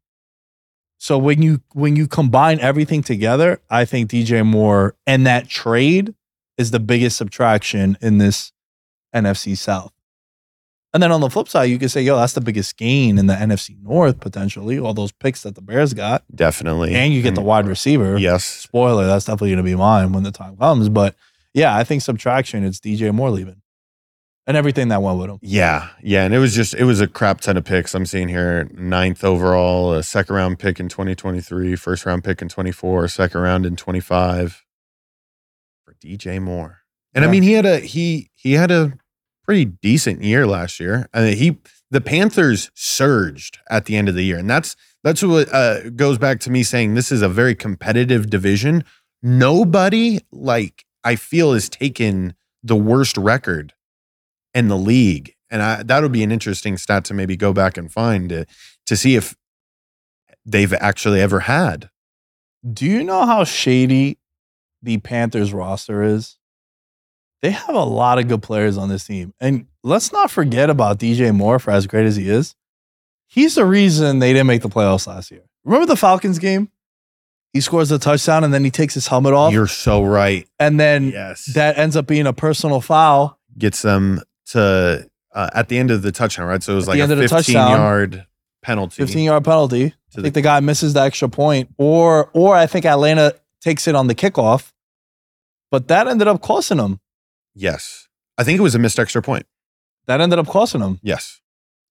So 0.99 1.19
when 1.19 1.41
you 1.41 1.61
when 1.73 1.95
you 1.95 2.09
combine 2.09 2.59
everything 2.59 3.03
together, 3.03 3.61
I 3.71 3.85
think 3.85 4.11
DJ 4.11 4.45
Moore 4.45 4.97
and 5.07 5.25
that 5.27 5.49
trade 5.49 6.15
is 6.59 6.73
the 6.73 6.81
biggest 6.81 7.17
subtraction 7.17 7.97
in 8.01 8.19
this 8.19 8.54
NFC 9.15 9.57
South. 9.57 9.93
And 10.93 11.03
then 11.03 11.11
on 11.11 11.21
the 11.21 11.29
flip 11.29 11.49
side, 11.49 11.65
you 11.65 11.79
could 11.79 11.91
say, 11.91 12.03
yo, 12.03 12.17
that's 12.17 12.35
the 12.35 12.41
biggest 12.41 12.77
gain 12.77 13.19
in 13.19 13.27
the 13.27 13.35
NFC 13.35 13.77
North 13.83 14.21
potentially. 14.21 14.79
All 14.79 14.95
those 14.95 15.11
picks 15.11 15.43
that 15.43 15.57
the 15.57 15.61
Bears 15.61 15.93
got 15.93 16.23
Definitely. 16.33 16.95
and 16.95 17.13
you 17.13 17.21
get 17.21 17.35
the 17.35 17.41
wide 17.41 17.67
receiver. 17.67 18.17
Yes. 18.17 18.45
Spoiler, 18.45 19.05
that's 19.07 19.25
definitely 19.25 19.51
going 19.51 19.57
to 19.57 19.63
be 19.65 19.75
mine 19.75 20.13
when 20.13 20.23
the 20.23 20.31
time 20.31 20.57
comes. 20.57 20.89
But 20.89 21.17
yeah, 21.53 21.77
I 21.77 21.83
think 21.83 22.03
subtraction, 22.03 22.65
it's 22.65 22.79
DJ 22.79 23.13
Moore 23.13 23.31
leaving 23.31 23.61
and 24.47 24.57
everything 24.57 24.89
that 24.89 25.03
went 25.03 25.19
with 25.19 25.31
him. 25.31 25.39
Yeah. 25.43 25.89
Yeah. 26.01 26.25
And 26.25 26.33
it 26.33 26.39
was 26.39 26.55
just 26.55 26.75
it 26.75 26.85
was 26.85 27.01
a 27.01 27.09
crap 27.09 27.41
ton 27.41 27.57
of 27.57 27.65
picks. 27.65 27.93
I'm 27.95 28.07
seeing 28.07 28.29
here 28.29 28.69
ninth 28.73 29.25
overall, 29.25 29.95
a 29.95 30.03
second 30.05 30.37
round 30.37 30.61
pick 30.61 30.79
in 30.79 30.89
2023, 30.89 31.75
first 31.75 32.07
round 32.07 32.23
pick 32.23 32.41
in 32.41 32.49
24, 32.49 33.09
second 33.09 33.41
round 33.41 33.67
in 33.67 33.75
25 33.75 34.65
for 35.85 35.95
DJ 35.95 36.41
Moore. 36.41 36.83
And 37.15 37.25
I 37.25 37.29
mean, 37.29 37.43
he 37.43 37.53
had 37.53 37.67
a 37.67 37.79
he 37.81 38.31
he 38.35 38.53
had 38.53 38.71
a 38.71 38.93
pretty 39.45 39.65
decent 39.65 40.23
year 40.23 40.47
last 40.47 40.81
year. 40.81 41.09
I 41.15 41.21
mean, 41.21 41.37
he 41.37 41.59
the 41.91 42.01
Panthers 42.01 42.71
surged 42.75 43.59
at 43.71 43.85
the 43.85 43.97
end 43.97 44.09
of 44.09 44.15
the 44.15 44.25
year, 44.25 44.39
and 44.39 44.51
that's 44.51 44.75
that's 45.03 45.23
what 45.23 45.53
uh, 45.53 45.91
goes 45.91 46.19
back 46.19 46.41
to 46.41 46.51
me 46.51 46.63
saying 46.63 46.95
this 46.95 47.13
is 47.13 47.23
a 47.23 47.29
very 47.29 47.55
competitive 47.55 48.31
division. 48.31 48.85
Nobody 49.23 50.21
like 50.33 50.85
I 51.05 51.17
feel 51.17 51.53
has 51.53 51.69
taken 51.69 52.35
the 52.63 52.77
worst 52.77 53.17
record 53.17 53.75
in 54.55 54.69
the 54.69 54.79
league, 54.79 55.35
and 55.51 55.63
I, 55.63 55.83
that 55.83 56.03
would 56.03 56.13
be 56.13 56.23
an 56.23 56.33
interesting 56.33 56.77
stat 56.79 57.05
to 57.07 57.15
maybe 57.15 57.37
go 57.37 57.53
back 57.53 57.77
and 57.77 57.93
find 57.93 58.29
to, 58.31 58.47
to 58.87 58.97
see 58.97 59.15
if 59.15 59.37
they've 60.45 60.73
actually 60.75 61.21
ever 61.21 61.41
had. 61.41 61.91
Do 62.73 62.87
you 62.87 63.05
know 63.05 63.27
how 63.27 63.45
shady 63.45 64.19
the 64.83 64.99
Panthers 64.99 65.53
roster 65.53 66.03
is? 66.03 66.39
They 67.45 67.51
have 67.51 67.75
a 67.75 67.85
lot 67.85 68.19
of 68.19 68.27
good 68.27 68.41
players 68.43 68.79
on 68.79 68.89
this 68.89 69.07
team. 69.07 69.35
And 69.39 69.67
let's 69.83 70.13
not 70.13 70.31
forget 70.31 70.71
about 70.71 70.99
DJ 70.99 71.31
Moore 71.35 71.59
for 71.59 71.73
as 71.73 71.87
great 71.87 72.07
as 72.07 72.17
he 72.17 72.31
is. 72.31 72.55
He's 73.27 73.57
the 73.57 73.67
reason 73.67 74.19
they 74.19 74.33
didn't 74.33 74.47
make 74.47 74.63
the 74.63 74.71
playoffs 74.71 75.07
last 75.07 75.31
year. 75.31 75.43
Remember 75.63 75.85
the 75.85 75.95
Falcons 75.97 76.39
game? 76.39 76.71
He 77.53 77.61
scores 77.61 77.91
a 77.91 77.99
touchdown 77.99 78.45
and 78.45 78.55
then 78.55 78.65
he 78.65 78.71
takes 78.71 78.95
his 78.95 79.09
helmet 79.09 79.35
off. 79.35 79.53
You're 79.53 79.67
so 79.67 80.03
right. 80.03 80.49
and 80.59 80.81
then 80.81 81.11
Yes, 81.11 81.45
that 81.53 81.77
ends 81.77 81.97
up 81.97 82.07
being 82.07 82.27
a 82.27 82.33
personal 82.33 82.81
foul. 82.81 83.39
gets 83.59 83.83
them 83.83 84.23
to 84.53 85.07
uh, 85.35 85.51
at 85.53 85.69
the 85.69 85.77
end 85.77 85.91
of 85.91 86.01
the 86.01 86.13
touchdown, 86.13 86.47
right? 86.47 86.63
So 86.63 86.73
it 86.73 86.77
was 86.77 86.89
At 86.89 86.93
like 86.93 86.97
the 86.97 87.03
a 87.03 87.05
of 87.05 87.09
the 87.19 87.23
15 87.29 87.29
touchdown, 87.29 87.71
yard 87.73 88.27
penalty. 88.63 89.03
15 89.03 89.23
yard 89.23 89.45
penalty. 89.45 89.85
I 89.85 89.91
the- 90.15 90.23
think 90.23 90.35
the 90.35 90.41
guy 90.41 90.61
misses 90.61 90.95
the 90.95 91.01
extra 91.03 91.29
point, 91.29 91.69
or 91.77 92.31
or 92.33 92.57
I 92.57 92.67
think 92.67 92.87
Atlanta 92.87 93.35
takes 93.61 93.87
it 93.87 93.95
on 93.95 94.07
the 94.07 94.15
kickoff. 94.15 94.73
But 95.71 95.89
that 95.89 96.09
ended 96.09 96.27
up 96.27 96.41
costing 96.41 96.79
him. 96.79 97.01
Yes, 97.55 98.09
I 98.39 98.45
think 98.45 98.59
it 98.59 98.63
was 98.63 98.75
a 98.75 98.79
missed 98.79 98.99
extra 98.99 99.23
point. 99.23 99.47
That 100.07 100.21
ended 100.21 100.39
up 100.39 100.47
costing 100.47 100.81
them. 100.83 100.99
Yes, 101.03 101.41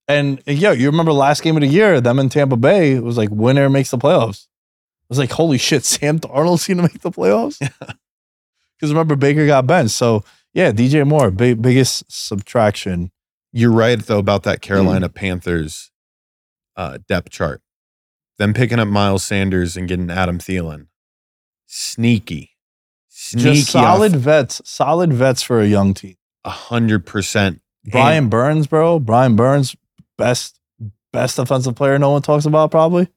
And 0.06 0.40
yeah, 0.46 0.72
you 0.72 0.86
remember 0.90 1.12
last 1.12 1.42
game 1.42 1.56
of 1.56 1.62
the 1.62 1.66
year, 1.68 2.00
them 2.00 2.18
in 2.18 2.28
Tampa 2.28 2.56
Bay, 2.56 2.92
it 2.92 3.02
was 3.02 3.16
like 3.18 3.30
winner 3.30 3.68
makes 3.68 3.90
the 3.90 3.98
playoffs. 3.98 4.44
It 4.44 5.08
was 5.10 5.18
like, 5.18 5.32
holy 5.32 5.58
shit, 5.58 5.84
Sam 5.84 6.20
Darnold's 6.20 6.66
gonna 6.68 6.82
make 6.82 7.00
the 7.00 7.10
playoffs. 7.10 7.58
Because 7.58 8.92
remember, 8.92 9.16
Baker 9.16 9.46
got 9.46 9.66
benched. 9.66 9.92
So 9.94 10.24
yeah, 10.52 10.70
DJ 10.72 11.06
Moore, 11.06 11.30
big, 11.30 11.60
biggest 11.60 12.04
subtraction. 12.08 13.10
you're 13.52 13.72
right 13.72 13.98
though 14.00 14.18
about 14.18 14.42
that 14.44 14.58
Mm. 14.58 14.62
Carolina 14.62 15.08
Panthers 15.08 15.90
uh, 16.76 16.98
depth 17.08 17.30
chart. 17.30 17.62
Them 18.38 18.52
picking 18.54 18.78
up 18.80 18.88
Miles 18.88 19.22
Sanders 19.24 19.76
and 19.76 19.86
getting 19.88 20.10
Adam 20.10 20.38
Thielen, 20.38 20.88
sneaky, 21.66 22.53
sneaky, 23.16 23.54
Just 23.54 23.70
solid 23.70 24.16
vets, 24.16 24.60
solid 24.64 25.12
vets 25.12 25.42
for 25.42 25.60
a 25.60 25.66
young 25.66 25.94
team. 25.94 26.16
a 26.44 26.50
hundred 26.50 27.06
percent. 27.06 27.60
Brian 27.84 28.28
Burns, 28.28 28.66
bro. 28.66 28.98
Brian 28.98 29.36
Burns, 29.36 29.76
best 30.18 30.58
best 31.12 31.38
offensive 31.38 31.74
player 31.76 31.98
no 31.98 32.10
one 32.10 32.22
talks 32.22 32.44
about 32.44 32.70
probably. 32.70 33.08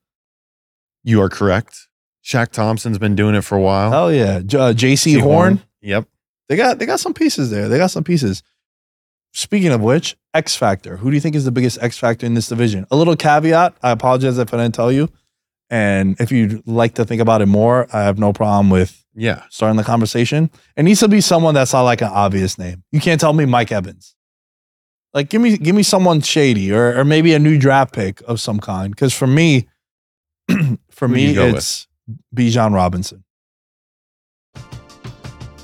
You 1.04 1.22
are 1.22 1.30
correct. 1.30 1.88
Shaq 2.24 2.50
Thompson's 2.50 2.98
been 3.00 3.16
doing 3.16 3.34
it 3.36 3.42
for 3.42 3.58
a 3.58 3.62
while. 3.62 3.94
Oh 3.94 4.08
yeah, 4.10 4.42
J- 4.42 4.58
uh, 4.58 4.74
J.C. 4.74 5.14
See 5.14 5.20
Horn. 5.20 5.62
Yep. 5.82 6.06
They 6.50 6.56
got 6.58 6.80
they 6.80 6.86
got 6.86 7.00
some 7.00 7.14
pieces 7.14 7.50
there. 7.50 7.70
They 7.70 7.78
got 7.78 7.92
some 7.92 8.04
pieces. 8.04 8.44
Speaking 9.34 9.72
of 9.72 9.82
which, 9.82 10.18
X 10.34 10.56
Factor. 10.56 10.98
Who 10.98 11.10
do 11.10 11.16
you 11.16 11.22
think 11.22 11.36
is 11.36 11.46
the 11.46 11.52
biggest 11.52 11.78
X 11.82 11.98
Factor 11.98 12.26
in 12.26 12.34
this 12.34 12.48
division? 12.48 12.86
A 12.92 12.96
little 12.96 13.16
caveat. 13.16 13.76
I 13.82 13.92
apologize 13.92 14.38
if 14.38 14.54
I 14.54 14.58
didn't 14.58 14.76
tell 14.76 14.92
you. 14.92 15.10
And 15.70 16.20
if 16.20 16.32
you'd 16.32 16.66
like 16.68 16.96
to 16.96 17.06
think 17.06 17.22
about 17.22 17.42
it 17.42 17.46
more, 17.46 17.88
I 17.94 18.04
have 18.04 18.18
no 18.18 18.32
problem 18.34 18.70
with 18.70 19.06
Yeah. 19.20 19.44
starting 19.50 19.76
the 19.78 19.84
conversation. 19.84 20.50
It 20.78 20.84
needs 20.84 21.00
to 21.02 21.08
be 21.08 21.20
someone 21.22 21.54
that's 21.56 21.74
not 21.74 21.82
like 21.82 22.02
an 22.02 22.10
obvious 22.10 22.58
name. 22.58 22.84
You 22.92 23.02
can't 23.02 23.20
tell 23.20 23.34
me 23.34 23.46
Mike 23.46 23.72
Evans. 23.72 24.16
Like 25.14 25.30
give 25.30 25.42
me 25.42 25.58
give 25.58 25.76
me 25.76 25.84
someone 25.84 26.22
shady 26.22 26.72
or 26.72 27.00
or 27.00 27.04
maybe 27.04 27.34
a 27.34 27.40
new 27.40 27.58
draft 27.58 27.94
pick 27.94 28.22
of 28.28 28.40
some 28.40 28.60
kind. 28.60 28.92
Because 28.94 29.14
for 29.14 29.26
me, 29.28 29.68
for 30.92 31.08
Who 31.08 31.14
me, 31.16 31.30
you 31.30 31.34
go 31.34 31.46
with? 31.48 31.56
it's 31.56 31.88
Bijan 32.36 32.74
Robinson. 32.76 33.24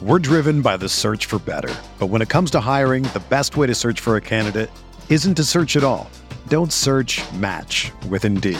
We're 0.01 0.19
driven 0.19 0.61
by 0.61 0.77
the 0.77 0.89
search 0.89 1.27
for 1.27 1.39
better. 1.39 1.73
But 1.99 2.07
when 2.07 2.21
it 2.21 2.29
comes 2.29 2.51
to 2.51 2.59
hiring, 2.59 3.03
the 3.03 3.23
best 3.29 3.55
way 3.55 3.67
to 3.67 3.75
search 3.75 3.99
for 4.01 4.17
a 4.17 4.21
candidate 4.21 4.69
isn't 5.09 5.35
to 5.35 5.43
search 5.43 5.77
at 5.77 5.83
all. 5.83 6.09
Don't 6.47 6.73
search 6.73 7.21
match 7.33 7.91
with 8.09 8.25
Indeed. 8.25 8.59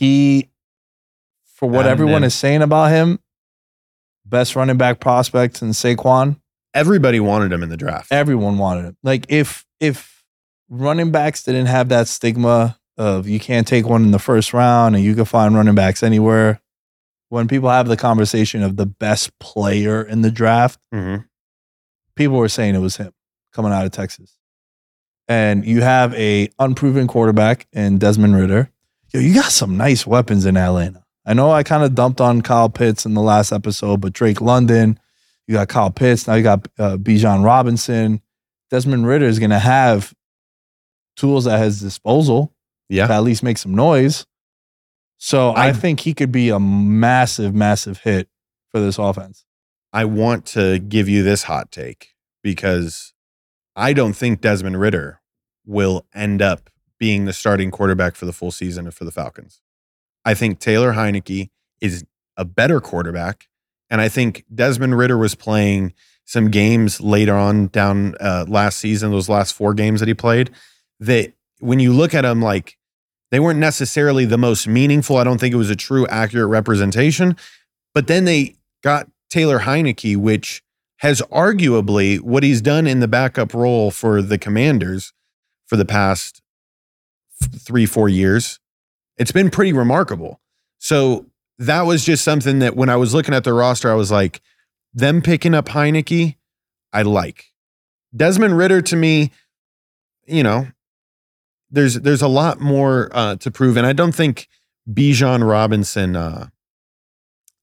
He 0.00 0.48
for 1.44 1.68
what 1.68 1.80
Adam 1.80 1.92
everyone 1.92 2.22
Nim. 2.22 2.28
is 2.28 2.34
saying 2.34 2.62
about 2.62 2.90
him, 2.90 3.18
best 4.24 4.56
running 4.56 4.78
back 4.78 4.98
prospect 4.98 5.60
in 5.60 5.68
Saquon. 5.70 6.40
Everybody 6.72 7.20
wanted 7.20 7.52
him 7.52 7.62
in 7.62 7.68
the 7.68 7.76
draft. 7.76 8.10
Everyone 8.10 8.56
wanted 8.56 8.84
him. 8.86 8.96
Like 9.02 9.26
if 9.28 9.66
if 9.78 10.24
running 10.70 11.10
backs 11.10 11.42
didn't 11.42 11.66
have 11.66 11.90
that 11.90 12.08
stigma 12.08 12.78
of 12.96 13.28
you 13.28 13.38
can't 13.38 13.66
take 13.68 13.86
one 13.86 14.02
in 14.04 14.10
the 14.10 14.18
first 14.18 14.54
round 14.54 14.94
and 14.96 15.04
you 15.04 15.14
can 15.14 15.26
find 15.26 15.54
running 15.54 15.74
backs 15.74 16.02
anywhere. 16.02 16.62
When 17.28 17.46
people 17.46 17.68
have 17.68 17.86
the 17.86 17.96
conversation 17.96 18.62
of 18.62 18.76
the 18.76 18.86
best 18.86 19.38
player 19.38 20.02
in 20.02 20.22
the 20.22 20.30
draft, 20.30 20.80
Mhm. 20.94 21.26
people 22.16 22.38
were 22.38 22.48
saying 22.48 22.74
it 22.74 22.78
was 22.80 22.96
him 22.96 23.12
coming 23.52 23.70
out 23.72 23.84
of 23.84 23.92
Texas. 23.92 24.38
And 25.28 25.66
you 25.66 25.82
have 25.82 26.14
a 26.14 26.48
unproven 26.58 27.06
quarterback 27.06 27.66
in 27.72 27.98
Desmond 27.98 28.34
Ridder. 28.34 28.70
Yo, 29.12 29.20
you 29.20 29.34
got 29.34 29.50
some 29.50 29.76
nice 29.76 30.06
weapons 30.06 30.46
in 30.46 30.56
Atlanta. 30.56 31.04
I 31.26 31.34
know 31.34 31.50
I 31.50 31.62
kind 31.62 31.82
of 31.84 31.94
dumped 31.94 32.20
on 32.20 32.42
Kyle 32.42 32.68
Pitts 32.70 33.04
in 33.04 33.14
the 33.14 33.20
last 33.20 33.52
episode, 33.52 34.00
but 34.00 34.12
Drake 34.12 34.40
London, 34.40 34.98
you 35.46 35.54
got 35.54 35.68
Kyle 35.68 35.90
Pitts, 35.90 36.26
now 36.26 36.34
you 36.34 36.42
got 36.42 36.66
uh, 36.78 36.96
Bijan 36.96 37.44
Robinson. 37.44 38.20
Desmond 38.70 39.06
Ridder 39.06 39.26
is 39.26 39.38
going 39.38 39.50
to 39.50 39.58
have 39.58 40.14
tools 41.16 41.46
at 41.46 41.60
his 41.60 41.80
disposal 41.80 42.54
to 42.90 42.96
Yeah. 42.96 43.12
at 43.12 43.22
least 43.24 43.42
make 43.42 43.58
some 43.58 43.74
noise. 43.74 44.26
So 45.18 45.50
I, 45.50 45.68
I- 45.68 45.72
think 45.72 46.00
he 46.00 46.14
could 46.14 46.32
be 46.32 46.48
a 46.50 46.60
massive, 46.60 47.54
massive 47.54 47.98
hit 47.98 48.28
for 48.70 48.80
this 48.80 48.98
offense. 48.98 49.44
I 49.92 50.04
want 50.04 50.46
to 50.46 50.78
give 50.78 51.08
you 51.08 51.24
this 51.24 51.42
hot 51.42 51.72
take 51.72 52.10
because 52.44 53.12
I 53.74 53.92
don't 53.92 54.12
think 54.14 54.40
Desmond 54.40 54.78
Ridder 54.80 55.20
will 55.66 56.06
end 56.14 56.40
up 56.40 56.69
being 57.00 57.24
the 57.24 57.32
starting 57.32 57.72
quarterback 57.72 58.14
for 58.14 58.26
the 58.26 58.32
full 58.32 58.52
season 58.52 58.88
for 58.92 59.04
the 59.04 59.10
Falcons. 59.10 59.60
I 60.24 60.34
think 60.34 60.60
Taylor 60.60 60.92
Heinicke 60.92 61.50
is 61.80 62.04
a 62.36 62.44
better 62.44 62.80
quarterback. 62.80 63.48
And 63.88 64.00
I 64.00 64.08
think 64.08 64.44
Desmond 64.54 64.96
Ridder 64.96 65.18
was 65.18 65.34
playing 65.34 65.94
some 66.24 66.50
games 66.50 67.00
later 67.00 67.34
on 67.34 67.66
down 67.68 68.14
uh, 68.20 68.44
last 68.46 68.78
season, 68.78 69.10
those 69.10 69.28
last 69.28 69.52
four 69.52 69.74
games 69.74 69.98
that 69.98 70.06
he 70.06 70.14
played, 70.14 70.50
that 71.00 71.32
when 71.58 71.80
you 71.80 71.92
look 71.92 72.14
at 72.14 72.22
them, 72.22 72.40
like 72.40 72.76
they 73.32 73.40
weren't 73.40 73.58
necessarily 73.58 74.26
the 74.26 74.38
most 74.38 74.68
meaningful. 74.68 75.16
I 75.16 75.24
don't 75.24 75.38
think 75.38 75.54
it 75.54 75.58
was 75.58 75.70
a 75.70 75.76
true, 75.76 76.06
accurate 76.06 76.48
representation. 76.48 77.36
But 77.94 78.06
then 78.06 78.26
they 78.26 78.56
got 78.82 79.08
Taylor 79.28 79.60
Heinicke, 79.60 80.16
which 80.16 80.62
has 80.98 81.22
arguably 81.32 82.20
what 82.20 82.42
he's 82.42 82.60
done 82.60 82.86
in 82.86 83.00
the 83.00 83.08
backup 83.08 83.54
role 83.54 83.90
for 83.90 84.22
the 84.22 84.38
Commanders 84.38 85.12
for 85.66 85.76
the 85.76 85.84
past 85.84 86.42
three, 87.42 87.86
four 87.86 88.08
years. 88.08 88.58
It's 89.16 89.32
been 89.32 89.50
pretty 89.50 89.72
remarkable. 89.72 90.40
So 90.78 91.26
that 91.58 91.82
was 91.82 92.04
just 92.04 92.24
something 92.24 92.60
that 92.60 92.74
when 92.76 92.88
I 92.88 92.96
was 92.96 93.12
looking 93.12 93.34
at 93.34 93.44
the 93.44 93.52
roster, 93.52 93.90
I 93.90 93.94
was 93.94 94.10
like, 94.10 94.40
them 94.94 95.22
picking 95.22 95.54
up 95.54 95.66
Heinicke, 95.66 96.36
I 96.92 97.02
like. 97.02 97.52
Desmond 98.16 98.56
Ridder 98.56 98.82
to 98.82 98.96
me, 98.96 99.30
you 100.26 100.42
know, 100.42 100.66
there's 101.70 101.94
there's 101.94 102.22
a 102.22 102.28
lot 102.28 102.60
more 102.60 103.10
uh, 103.12 103.36
to 103.36 103.50
prove, 103.50 103.76
and 103.76 103.86
I 103.86 103.92
don't 103.92 104.14
think 104.14 104.48
Bijan 104.90 105.48
Robinson 105.48 106.16
uh, 106.16 106.48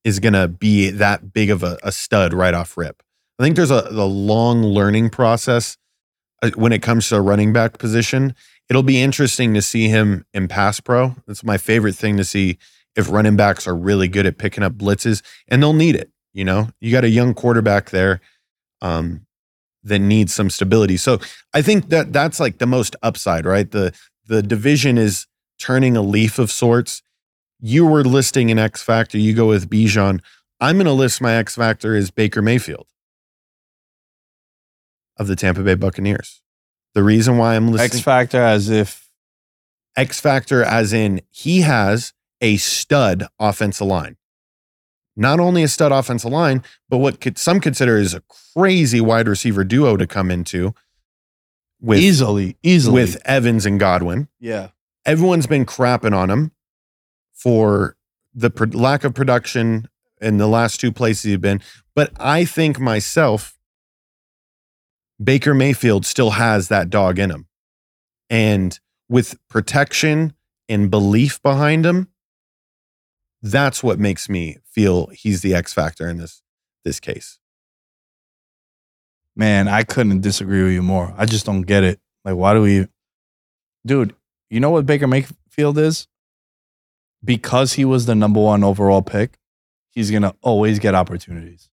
is 0.03 0.19
gonna 0.19 0.47
be 0.47 0.89
that 0.89 1.33
big 1.33 1.49
of 1.49 1.63
a, 1.63 1.77
a 1.83 1.91
stud 1.91 2.33
right 2.33 2.53
off 2.53 2.77
rip. 2.77 3.03
I 3.39 3.43
think 3.43 3.55
there's 3.55 3.71
a, 3.71 3.87
a 3.89 4.05
long 4.05 4.63
learning 4.63 5.09
process 5.09 5.77
uh, 6.41 6.51
when 6.55 6.71
it 6.71 6.81
comes 6.81 7.09
to 7.09 7.17
a 7.17 7.21
running 7.21 7.51
back 7.51 7.77
position. 7.77 8.33
It'll 8.69 8.84
be 8.84 9.01
interesting 9.01 9.53
to 9.53 9.62
see 9.62 9.88
him 9.88 10.25
in 10.34 10.47
pass 10.47 10.80
pro. 10.80 11.15
That's 11.25 11.43
my 11.43 11.58
favorite 11.58 11.95
thing 11.95 12.17
to 12.17 12.23
see 12.23 12.58
if 12.95 13.10
running 13.10 13.36
backs 13.36 13.67
are 13.67 13.75
really 13.75 14.08
good 14.08 14.25
at 14.25 14.38
picking 14.38 14.63
up 14.63 14.73
blitzes, 14.73 15.23
and 15.47 15.62
they'll 15.62 15.73
need 15.73 15.95
it. 15.95 16.12
You 16.34 16.45
know, 16.45 16.69
you 16.82 16.91
got 16.91 17.03
a 17.03 17.10
young 17.10 17.34
quarterback 17.34 17.91
there 17.91 18.21
um, 18.82 19.25
that 19.84 19.99
needs 19.99 20.34
some 20.34 20.49
stability. 20.49 20.97
So 20.97 21.19
I 21.53 21.62
think 21.62 21.89
that 21.89 22.12
that's 22.12 22.39
like 22.39 22.58
the 22.58 22.67
most 22.67 22.95
upside, 23.01 23.45
right? 23.45 23.69
The 23.69 23.93
the 24.25 24.43
division 24.43 24.97
is 24.97 25.25
turning 25.60 25.95
a 25.95 26.01
leaf 26.01 26.38
of 26.38 26.51
sorts. 26.51 27.01
You 27.60 27.86
were 27.86 28.03
listing 28.03 28.51
an 28.51 28.60
X 28.60 28.84
factor. 28.84 29.17
You 29.17 29.34
go 29.34 29.47
with 29.47 29.69
Bijan. 29.69 30.19
I'm 30.60 30.75
going 30.75 30.86
to 30.86 30.91
list 30.91 31.21
my 31.21 31.34
X 31.34 31.56
factor 31.56 31.95
as 31.95 32.12
Baker 32.12 32.41
Mayfield 32.41 32.88
of 35.17 35.27
the 35.27 35.36
Tampa 35.36 35.63
Bay 35.63 35.75
Buccaneers. 35.75 36.41
The 36.97 37.03
reason 37.03 37.38
why 37.38 37.55
I'm 37.55 37.67
listening 37.67 37.99
X 37.99 37.99
factor 37.99 38.41
as 38.41 38.71
if 38.71 39.07
X 39.95 40.19
factor, 40.19 40.63
as 40.63 40.93
in 40.93 41.21
he 41.29 41.62
has 41.62 42.12
a 42.41 42.57
stud 42.57 43.27
offensive 43.38 43.86
line. 43.86 44.17
Not 45.15 45.39
only 45.39 45.62
a 45.62 45.67
stud 45.67 45.91
offensive 45.91 46.31
line, 46.31 46.63
but 46.89 46.97
what 46.97 47.21
could, 47.21 47.38
some 47.38 47.60
consider 47.60 47.97
is 47.97 48.15
a 48.15 48.23
crazy 48.55 48.99
wide 48.99 49.27
receiver 49.27 49.63
duo 49.63 49.95
to 49.95 50.07
come 50.07 50.31
into 50.31 50.73
with 51.79 51.99
easily, 51.99 52.57
easily. 52.63 52.95
with 52.95 53.21
Evans 53.25 53.67
and 53.67 53.79
Godwin. 53.79 54.27
yeah. 54.39 54.69
Everyone's 55.05 55.45
been 55.45 55.67
crapping 55.67 56.15
on 56.17 56.31
him 56.31 56.51
for 57.31 57.95
the 58.33 58.49
pro- 58.49 58.69
lack 58.69 59.03
of 59.03 59.13
production 59.13 59.88
in 60.19 60.38
the 60.38 60.47
last 60.47 60.79
two 60.79 60.91
places 60.91 61.21
he's 61.21 61.38
been. 61.38 61.62
But 61.93 62.12
I 62.19 62.43
think 62.43 62.79
myself, 62.79 63.57
Baker 65.23 65.53
Mayfield 65.53 66.06
still 66.06 66.32
has 66.32 66.67
that 66.67 66.89
dog 66.89 67.19
in 67.19 67.32
him. 67.32 67.47
And 68.30 68.80
with 69.10 69.38
protection 69.49 70.34
and 70.69 70.91
belief 70.91 71.41
behind 71.41 71.86
him, 71.86 72.10
that's 73.41 73.84
what 73.84 73.99
makes 73.99 74.27
me 74.27 74.58
feel 74.65 75.08
he's 75.08 75.41
the 75.41 75.53
X 75.53 75.73
factor 75.73 76.08
in 76.08 76.17
this 76.17 76.41
this 76.84 76.99
case. 76.99 77.39
Man, 79.36 79.67
I 79.67 79.84
couldn't 79.84 80.21
disagree 80.21 80.63
with 80.63 80.73
you 80.73 80.82
more. 80.82 81.13
I 81.17 81.25
just 81.25 81.45
don't 81.45 81.62
get 81.62 81.84
it. 81.84 81.99
Like, 82.25 82.36
why 82.36 82.53
do 82.53 82.62
we, 82.62 82.88
dude? 83.86 84.15
You 84.49 84.60
know 84.60 84.71
what 84.71 84.86
Baker 84.86 85.08
Mayfield 85.08 85.77
is? 85.77 86.08
because 87.23 87.73
he 87.73 87.86
was 87.86 88.06
the 88.06 88.15
number 88.15 88.39
one 88.39 88.63
overall 88.63 89.01
pick, 89.01 89.38
he's 89.91 90.12
going 90.12 90.23
to 90.23 90.36
always 90.41 90.80
get 90.80 90.95
opportunities. 90.95 91.69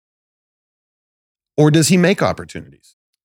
Or 1.57 1.71
does 1.71 1.89
he 1.89 1.97
make 1.97 2.23
opportunities? 2.23 2.82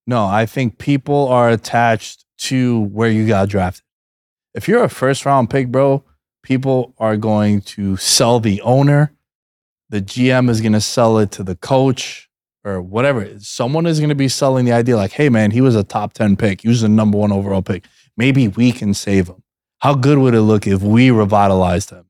No, 0.07 0.25
I 0.25 0.45
think 0.45 0.77
people 0.77 1.27
are 1.27 1.49
attached 1.49 2.25
to 2.37 2.79
where 2.85 3.09
you 3.09 3.27
got 3.27 3.49
drafted. 3.49 3.83
If 4.53 4.67
you're 4.67 4.83
a 4.83 4.89
first 4.89 5.25
round 5.25 5.49
pick, 5.49 5.67
bro, 5.67 6.03
people 6.43 6.95
are 6.97 7.17
going 7.17 7.61
to 7.61 7.97
sell 7.97 8.39
the 8.39 8.61
owner. 8.61 9.13
The 9.89 10.01
GM 10.01 10.49
is 10.49 10.61
going 10.61 10.73
to 10.73 10.81
sell 10.81 11.17
it 11.17 11.31
to 11.31 11.43
the 11.43 11.55
coach 11.55 12.29
or 12.63 12.81
whatever. 12.81 13.27
Someone 13.39 13.85
is 13.85 13.99
going 13.99 14.09
to 14.09 14.15
be 14.15 14.29
selling 14.29 14.65
the 14.65 14.71
idea 14.71 14.95
like, 14.95 15.11
hey, 15.11 15.27
man, 15.27 15.51
he 15.51 15.61
was 15.61 15.75
a 15.75 15.83
top 15.83 16.13
10 16.13 16.37
pick. 16.37 16.61
He 16.61 16.69
was 16.69 16.81
the 16.81 16.89
number 16.89 17.17
one 17.17 17.33
overall 17.33 17.61
pick. 17.61 17.85
Maybe 18.15 18.47
we 18.47 18.71
can 18.71 18.93
save 18.93 19.27
him. 19.27 19.43
How 19.79 19.93
good 19.93 20.17
would 20.17 20.33
it 20.33 20.41
look 20.41 20.65
if 20.65 20.81
we 20.81 21.11
revitalized 21.11 21.89
him? 21.89 22.05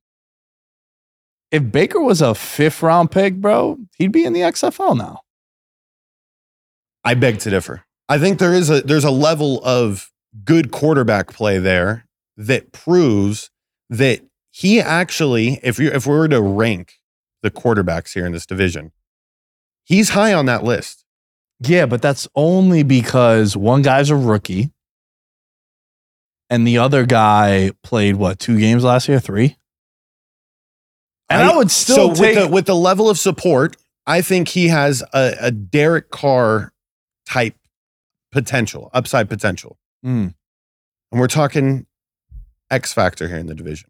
If 1.51 1.71
Baker 1.71 1.99
was 1.99 2.21
a 2.21 2.35
fifth 2.35 2.83
round 2.83 3.09
pick, 3.09 3.35
bro, 3.35 3.77
he'd 3.97 4.11
be 4.11 4.23
in 4.23 4.33
the 4.33 4.41
XFL 4.41 4.97
now. 4.97 5.21
I 7.03 7.13
beg 7.13 7.39
to 7.39 7.49
differ. 7.49 7.83
I 8.09 8.17
think 8.17 8.39
there 8.39 8.53
is 8.53 8.69
a 8.69 8.81
there's 8.81 9.03
a 9.03 9.11
level 9.11 9.63
of 9.63 10.11
good 10.43 10.71
quarterback 10.71 11.31
play 11.33 11.59
there 11.59 12.05
that 12.37 12.71
proves 12.71 13.49
that 13.89 14.21
he 14.51 14.79
actually, 14.79 15.59
if 15.63 15.79
you 15.79 15.89
if 15.89 16.07
we 16.07 16.13
were 16.13 16.27
to 16.27 16.41
rank 16.41 16.93
the 17.43 17.51
quarterbacks 17.51 18.13
here 18.13 18.25
in 18.25 18.31
this 18.31 18.45
division, 18.45 18.91
he's 19.83 20.09
high 20.09 20.33
on 20.33 20.45
that 20.45 20.63
list. 20.63 21.03
Yeah, 21.59 21.85
but 21.85 22.01
that's 22.01 22.27
only 22.35 22.83
because 22.83 23.57
one 23.57 23.81
guy's 23.81 24.09
a 24.09 24.15
rookie 24.15 24.71
and 26.49 26.67
the 26.67 26.77
other 26.77 27.05
guy 27.05 27.71
played 27.83 28.15
what, 28.15 28.39
two 28.39 28.59
games 28.59 28.83
last 28.83 29.07
year, 29.07 29.19
three? 29.19 29.57
And 31.29 31.41
I, 31.41 31.55
would 31.55 31.71
still 31.71 32.15
so 32.15 32.21
take 32.23 32.35
with 32.37 32.45
the 32.45 32.51
with 32.51 32.65
the 32.67 32.75
level 32.75 33.09
of 33.09 33.19
support, 33.19 33.75
I 34.05 34.21
think 34.21 34.47
he 34.47 34.69
has 34.69 35.03
a, 35.13 35.35
a 35.41 35.51
Derek 35.51 36.09
Carr 36.09 36.71
type 37.27 37.56
potential, 38.37 38.91
upside 38.93 39.27
potential. 39.27 39.79
Mm. 40.05 40.35
And 41.11 41.19
we're 41.19 41.27
talking 41.27 41.87
X 42.69 42.93
factor 42.93 43.27
here 43.27 43.37
in 43.37 43.47
the 43.47 43.55
division. 43.55 43.89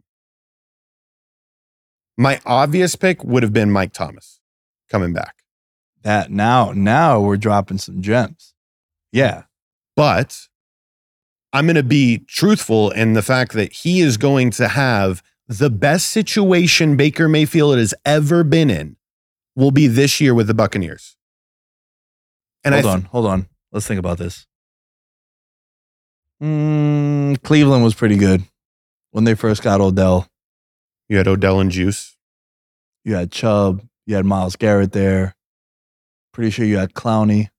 My 2.18 2.40
obvious 2.46 2.96
pick 2.96 3.26
would 3.26 3.44
have 3.44 3.52
been 3.52 3.70
Mike 3.72 3.92
Thomas 3.92 4.40
coming 4.90 5.12
back. 5.12 5.36
that 6.04 6.32
now 6.32 6.72
now 6.72 7.20
we're 7.20 7.36
dropping 7.36 7.78
some 7.78 8.02
gems. 8.02 8.54
Yeah. 9.12 9.44
But 9.98 10.48
I'm 11.52 11.66
going 11.66 11.76
to 11.76 11.84
be 11.84 12.20
truthful 12.20 12.92
in 12.92 13.14
the 13.14 13.22
fact 13.22 13.52
that 13.54 13.74
he 13.74 14.00
is 14.00 14.16
going 14.16 14.52
to 14.52 14.70
have 14.70 15.22
the 15.48 15.70
best 15.70 16.10
situation 16.10 16.96
Baker 16.96 17.28
Mayfield 17.28 17.78
has 17.78 17.94
ever 18.06 18.46
been 18.46 18.70
in 18.70 18.96
will 19.56 19.72
be 19.72 19.88
this 19.88 20.22
year 20.22 20.34
with 20.34 20.48
the 20.48 20.54
Buccaneers. 20.54 21.18
And 22.64 22.74
hold 22.74 22.86
I 22.86 22.92
on, 22.92 23.02
hold 23.04 23.26
on. 23.26 23.48
Let's 23.72 23.88
think 23.88 24.00
about 24.00 24.18
this. 24.18 24.46
Mm, 26.42 27.42
Cleveland 27.44 27.84
was 27.84 27.96
pretty 27.96 28.16
good 28.18 28.44
when 29.12 29.24
they 29.24 29.34
first 29.36 29.64
got 29.64 29.82
Odell. 29.82 30.28
you 31.10 31.18
had 31.18 31.28
Odell 31.28 31.60
and 31.60 31.72
Juice. 31.72 32.16
You 33.04 33.16
had 33.16 33.32
Chubb, 33.32 33.82
you 34.06 34.16
had 34.16 34.26
Myles 34.26 34.56
Garrett 34.56 34.92
there. 34.92 35.36
Pretty 36.34 36.52
sure 36.52 36.66
you 36.66 36.78
had 36.78 36.94
Clowney. 36.94 37.50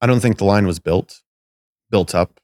I 0.00 0.06
don't 0.06 0.20
think 0.20 0.38
the 0.38 0.44
line 0.44 0.66
was 0.66 0.78
built, 0.78 1.20
built 1.90 2.14
up. 2.14 2.40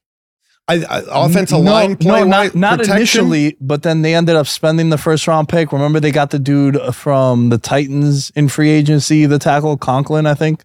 I, 0.67 0.83
I 0.83 1.03
offensive 1.25 1.63
No, 1.63 1.71
line 1.71 1.95
play 1.97 2.21
no, 2.21 2.27
not, 2.27 2.55
not 2.55 2.79
protection? 2.79 2.97
initially, 2.97 3.57
but 3.59 3.83
then 3.83 4.03
they 4.03 4.13
ended 4.13 4.35
up 4.35 4.47
spending 4.47 4.89
the 4.89 4.97
first 4.97 5.27
round 5.27 5.49
pick. 5.49 5.71
Remember, 5.71 5.99
they 5.99 6.11
got 6.11 6.29
the 6.29 6.39
dude 6.39 6.79
from 6.93 7.49
the 7.49 7.57
Titans 7.57 8.31
in 8.35 8.47
free 8.47 8.69
agency, 8.69 9.25
the 9.25 9.39
tackle 9.39 9.75
Conklin, 9.77 10.25
I 10.27 10.33
think 10.33 10.63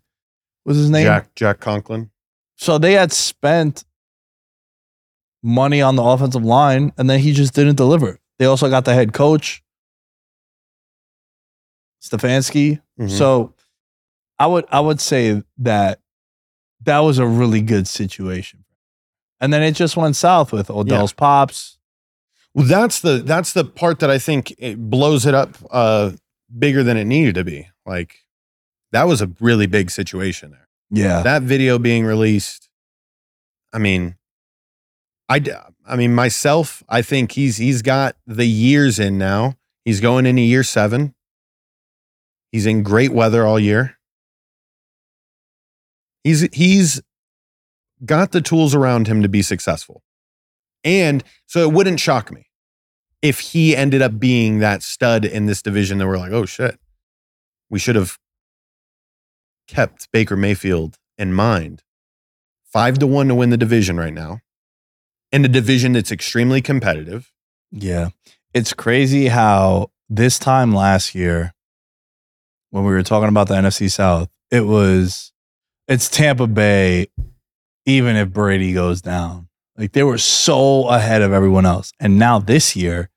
was 0.67 0.77
his 0.77 0.91
name. 0.91 1.05
Jack 1.05 1.35
Jack 1.35 1.61
Conklin. 1.61 2.11
So 2.57 2.79
they 2.79 2.93
had 2.95 3.13
spent 3.13 3.85
money 5.43 5.81
on 5.83 5.97
the 5.97 6.03
offensive 6.03 6.45
line, 6.45 6.93
and 6.99 7.09
then 7.09 7.21
he 7.21 7.33
just 7.33 7.55
didn't 7.55 7.77
deliver. 7.77 8.19
They 8.39 8.47
also 8.47 8.69
got 8.69 8.85
the 8.85 8.95
head 8.95 9.13
coach, 9.13 9.63
Stefanski. 12.03 12.81
Mhm. 12.99 13.11
So 13.11 13.55
I 14.39 14.47
would 14.47 14.65
I 14.71 14.81
would 14.81 15.01
say 15.01 15.43
that 15.59 16.01
that 16.83 16.99
was 17.01 17.19
a 17.19 17.27
really 17.27 17.63
good 17.63 17.89
situation. 17.89 18.65
And 19.41 19.53
then 19.53 19.63
it 19.63 19.73
just 19.73 19.97
went 19.97 20.17
south 20.17 20.53
with 20.53 20.71
Odell's 20.71 21.13
pops. 21.13 21.79
Well, 22.55 22.67
that's 22.67 23.01
the 23.01 23.19
that's 23.19 23.53
the 23.53 23.65
part 23.65 23.99
that 24.01 24.11
I 24.11 24.19
think 24.19 24.55
it 24.59 24.79
blows 24.91 25.27
it 25.27 25.35
up 25.35 25.57
uh, 25.71 26.13
bigger 26.59 26.83
than 26.83 26.97
it 26.97 27.05
needed 27.05 27.35
to 27.35 27.45
be. 27.45 27.69
Like 27.85 28.25
that 28.93 29.05
was 29.05 29.21
a 29.23 29.31
really 29.41 29.67
big 29.67 29.91
situation 29.91 30.51
there. 30.51 30.69
Yeah. 30.91 31.23
That 31.23 31.43
video 31.43 31.79
being 31.79 32.05
released, 32.05 32.69
I 33.73 33.79
mean, 33.79 34.17
I, 35.29 35.43
I 35.85 35.97
mean 35.97 36.15
myself, 36.15 36.83
I 36.89 37.03
think 37.03 37.33
he's 37.33 37.57
he's 37.57 37.83
got 37.83 38.17
the 38.27 38.47
years 38.47 38.99
in 38.99 39.19
now. 39.19 39.55
He's 39.85 40.01
going 40.01 40.27
into 40.27 40.43
year 40.43 40.63
seven. 40.63 41.15
He's 42.53 42.67
in 42.67 42.83
great 42.83 43.13
weather 43.13 43.45
all 43.45 43.59
year. 43.59 43.99
He's 46.23 46.49
he's 46.53 47.03
got 48.05 48.33
the 48.33 48.41
tools 48.41 48.75
around 48.75 49.07
him 49.09 49.23
to 49.23 49.29
be 49.29 49.43
successful. 49.43 50.03
And 50.85 51.25
so 51.47 51.61
it 51.61 51.73
wouldn't 51.73 52.01
shock 52.01 52.31
me 52.31 52.49
if 53.23 53.41
he 53.41 53.75
ended 53.75 54.03
up 54.03 54.19
being 54.21 54.61
that 54.61 54.83
stud 54.83 55.25
in 55.25 55.47
this 55.47 55.63
division 55.63 55.99
that 55.99 56.07
we're 56.07 56.19
like, 56.19 56.33
oh 56.33 56.47
shit, 56.47 56.79
we 57.69 57.79
should 57.79 57.97
have 57.97 58.19
kept 59.67 60.11
Baker 60.13 60.37
Mayfield 60.37 60.99
in 61.19 61.33
mind. 61.33 61.83
Five 62.65 62.99
to 62.99 63.07
one 63.07 63.29
to 63.29 63.35
win 63.35 63.51
the 63.51 63.57
division 63.57 63.97
right 63.97 64.13
now. 64.13 64.41
In 65.33 65.45
a 65.45 65.49
division 65.49 65.93
that's 65.93 66.13
extremely 66.13 66.61
competitive. 66.63 67.33
Yeah. 67.71 68.11
It's 68.55 68.73
crazy 68.73 69.29
how 69.29 69.91
this 70.09 70.39
time 70.39 70.75
last 70.75 71.15
year, 71.15 71.53
when 72.71 72.85
we 72.85 72.93
were 72.93 73.03
talking 73.03 73.29
about 73.29 73.49
the 73.49 73.55
NFC 73.55 73.91
South, 73.91 74.29
it 74.51 74.63
was, 74.63 75.33
it's 75.89 76.09
Tampa 76.09 76.47
Bay, 76.47 77.09
even 77.85 78.17
if 78.17 78.31
Brady 78.31 78.73
goes 78.73 79.03
down. 79.03 79.49
Like 79.77 79.93
they 79.93 80.03
were 80.03 80.19
so 80.19 80.89
ahead 80.89 81.23
of 81.23 81.33
everyone 81.33 81.67
else. 81.67 81.93
And 82.01 82.19
now 82.19 82.39
this 82.39 82.77
year, 82.77 83.11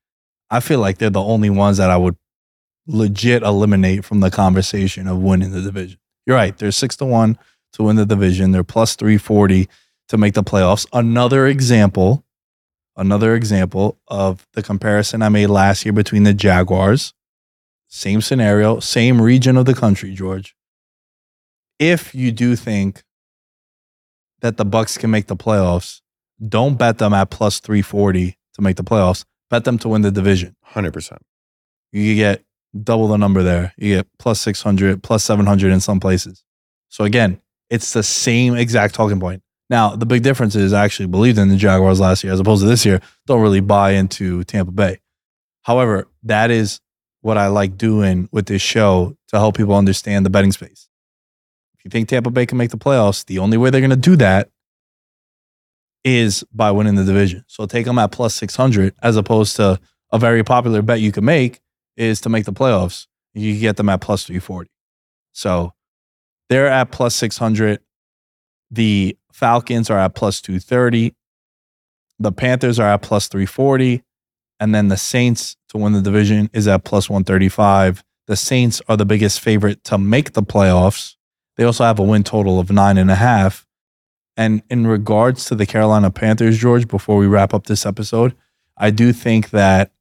I 0.49 0.59
feel 0.59 0.79
like 0.79 0.97
they're 0.97 1.09
the 1.09 1.21
only 1.21 1.49
ones 1.49 1.77
that 1.77 1.89
I 1.89 1.97
would 1.97 2.17
legit 2.87 3.43
eliminate 3.43 4.03
from 4.03 4.19
the 4.19 4.31
conversation 4.31 5.07
of 5.07 5.19
winning 5.19 5.51
the 5.51 5.61
division. 5.61 5.98
You're 6.29 6.37
right. 6.37 6.55
They're 6.55 6.69
six 6.71 6.95
to 6.97 7.05
one 7.05 7.39
to 7.73 7.81
win 7.81 7.95
the 7.95 8.05
division. 8.05 8.51
They're 8.51 8.63
plus 8.63 8.95
340 8.95 9.67
to 10.09 10.17
make 10.19 10.35
the 10.35 10.43
playoffs. 10.43 10.85
Another 10.93 11.47
example 11.47 12.23
another 12.95 13.33
example 13.33 13.97
of 14.09 14.45
the 14.53 14.61
comparison 14.61 15.23
I 15.23 15.29
made 15.29 15.47
last 15.47 15.85
year 15.85 15.93
between 15.93 16.23
the 16.23 16.33
Jaguars. 16.33 17.13
Same 17.87 18.21
scenario, 18.21 18.79
same 18.79 19.19
region 19.19 19.57
of 19.57 19.65
the 19.65 19.73
country, 19.73 20.13
George. 20.13 20.55
If 21.79 22.13
you 22.13 22.31
do 22.31 22.55
think 22.55 23.03
that 24.41 24.57
the 24.57 24.65
Bucks 24.65 24.97
can 24.97 25.09
make 25.09 25.27
the 25.27 25.35
playoffs, 25.35 26.01
don't 26.45 26.77
bet 26.77 26.99
them 26.99 27.13
at 27.13 27.31
plus 27.31 27.59
340 27.59 28.37
to 28.53 28.61
make 28.61 28.75
the 28.75 28.83
playoffs. 28.83 29.25
Bet 29.49 29.63
them 29.63 29.79
to 29.79 29.89
win 29.89 30.03
the 30.03 30.11
division. 30.11 30.55
100%. 30.73 31.17
You 31.91 32.15
get 32.15 32.43
double 32.83 33.07
the 33.07 33.17
number 33.17 33.43
there. 33.43 33.73
You 33.77 33.97
get 33.97 34.07
plus 34.17 34.39
600, 34.41 35.01
plus 35.03 35.23
700 35.23 35.71
in 35.71 35.79
some 35.79 35.99
places. 35.99 36.43
So 36.89 37.03
again, 37.03 37.41
it's 37.69 37.93
the 37.93 38.03
same 38.03 38.55
exact 38.55 38.95
talking 38.95 39.19
point. 39.19 39.43
Now, 39.69 39.95
the 39.95 40.05
big 40.05 40.23
difference 40.23 40.55
is 40.55 40.73
I 40.73 40.83
actually 40.83 41.07
believed 41.07 41.37
in 41.37 41.49
the 41.49 41.55
Jaguars 41.55 41.99
last 41.99 42.23
year 42.23 42.33
as 42.33 42.39
opposed 42.39 42.63
to 42.63 42.67
this 42.67 42.85
year. 42.85 43.01
Don't 43.27 43.41
really 43.41 43.59
buy 43.59 43.91
into 43.91 44.43
Tampa 44.45 44.71
Bay. 44.71 44.99
However, 45.61 46.07
that 46.23 46.49
is 46.49 46.79
what 47.21 47.37
I 47.37 47.47
like 47.47 47.77
doing 47.77 48.29
with 48.31 48.47
this 48.47 48.61
show 48.61 49.15
to 49.27 49.37
help 49.37 49.57
people 49.57 49.75
understand 49.75 50.25
the 50.25 50.29
betting 50.29 50.51
space. 50.51 50.87
If 51.77 51.85
you 51.85 51.89
think 51.89 52.09
Tampa 52.09 52.31
Bay 52.31 52.45
can 52.45 52.57
make 52.57 52.71
the 52.71 52.77
playoffs, 52.77 53.25
the 53.25 53.39
only 53.39 53.57
way 53.57 53.69
they're 53.69 53.81
going 53.81 53.91
to 53.91 53.95
do 53.95 54.15
that 54.15 54.49
is 56.03 56.43
by 56.51 56.71
winning 56.71 56.95
the 56.95 57.03
division. 57.03 57.43
So 57.47 57.65
take 57.65 57.85
them 57.85 57.99
at 57.99 58.11
plus 58.11 58.33
600 58.35 58.95
as 59.03 59.17
opposed 59.17 59.55
to 59.57 59.79
a 60.11 60.17
very 60.17 60.43
popular 60.43 60.81
bet 60.81 61.01
you 61.01 61.11
can 61.11 61.25
make 61.25 61.59
is 61.99 62.21
to 62.21 62.29
make 62.29 62.45
the 62.45 62.53
playoffs. 62.53 63.05
You 63.33 63.59
get 63.59 63.77
them 63.77 63.89
at 63.89 64.01
plus 64.01 64.23
340. 64.23 64.71
So 65.33 65.73
they're 66.49 66.67
at 66.67 66.91
plus 66.91 67.15
600. 67.15 67.79
The 68.71 69.17
Falcons 69.31 69.89
are 69.89 69.99
at 69.99 70.15
plus 70.15 70.41
230. 70.41 71.13
The 72.17 72.31
Panthers 72.31 72.79
are 72.79 72.89
at 72.89 73.01
plus 73.01 73.27
340. 73.27 74.03
And 74.59 74.73
then 74.73 74.87
the 74.87 74.97
Saints 74.97 75.55
to 75.69 75.77
win 75.77 75.93
the 75.93 76.01
division 76.01 76.49
is 76.53 76.67
at 76.67 76.83
plus 76.83 77.09
135. 77.09 78.03
The 78.27 78.35
Saints 78.35 78.81
are 78.87 78.97
the 78.97 79.05
biggest 79.05 79.39
favorite 79.39 79.83
to 79.85 79.97
make 79.97 80.33
the 80.33 80.43
playoffs. 80.43 81.15
They 81.57 81.63
also 81.63 81.83
have 81.83 81.99
a 81.99 82.03
win 82.03 82.23
total 82.23 82.59
of 82.59 82.71
nine 82.71 82.97
and 82.97 83.11
a 83.11 83.15
half. 83.15 83.65
And 84.37 84.63
in 84.69 84.87
regards 84.87 85.45
to 85.45 85.55
the 85.55 85.65
Carolina 85.65 86.11
Panthers, 86.11 86.57
George, 86.57 86.87
before 86.87 87.17
we 87.17 87.27
wrap 87.27 87.53
up 87.53 87.65
this 87.65 87.85
episode, 87.85 88.35
I 88.77 88.91
do 88.91 89.11
think 89.11 89.49
that 89.49 89.91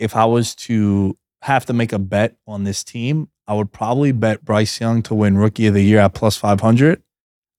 if 0.00 0.16
I 0.16 0.24
was 0.24 0.54
to 0.56 1.16
have 1.42 1.66
to 1.66 1.72
make 1.72 1.92
a 1.92 1.98
bet 1.98 2.36
on 2.46 2.64
this 2.64 2.82
team, 2.82 3.28
I 3.46 3.54
would 3.54 3.72
probably 3.72 4.12
bet 4.12 4.44
Bryce 4.44 4.80
Young 4.80 5.02
to 5.04 5.14
win 5.14 5.36
Rookie 5.38 5.66
of 5.66 5.74
the 5.74 5.82
Year 5.82 6.00
at 6.00 6.14
plus 6.14 6.36
500, 6.36 7.02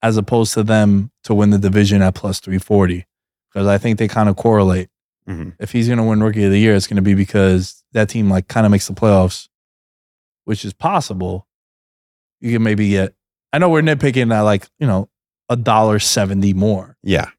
as 0.01 0.17
opposed 0.17 0.53
to 0.55 0.63
them 0.63 1.11
to 1.23 1.33
win 1.33 1.49
the 1.51 1.57
division 1.57 2.01
at 2.01 2.15
plus 2.15 2.39
340, 2.39 3.05
because 3.51 3.67
I 3.67 3.77
think 3.77 3.97
they 3.99 4.07
kind 4.07 4.27
of 4.29 4.35
correlate. 4.35 4.89
Mhm. 5.27 5.55
If 5.59 5.71
he's 5.71 5.87
going 5.87 5.97
to 5.99 6.03
win 6.03 6.21
Rookie 6.23 6.43
of 6.45 6.51
the 6.51 6.59
Year, 6.59 6.75
it's 6.75 6.87
going 6.87 6.95
to 6.95 7.01
be 7.01 7.13
because 7.13 7.83
that 7.93 8.09
team 8.09 8.29
like 8.29 8.47
kind 8.47 8.65
of 8.65 8.71
makes 8.71 8.87
the 8.87 8.93
playoffs, 8.93 9.47
which 10.45 10.65
is 10.65 10.73
possible. 10.73 11.47
You 12.39 12.51
can 12.53 12.63
maybe 12.63 12.89
get. 12.89 13.13
I 13.53 13.59
know 13.59 13.69
we're 13.69 13.81
nitpicking 13.83 14.33
at 14.33 14.41
like 14.41 14.67
you 14.79 14.87
know 14.87 15.09
a 15.49 15.55
dollar 15.55 15.99
seventy 15.99 16.53
more, 16.53 16.97
Yeah. 17.03 17.29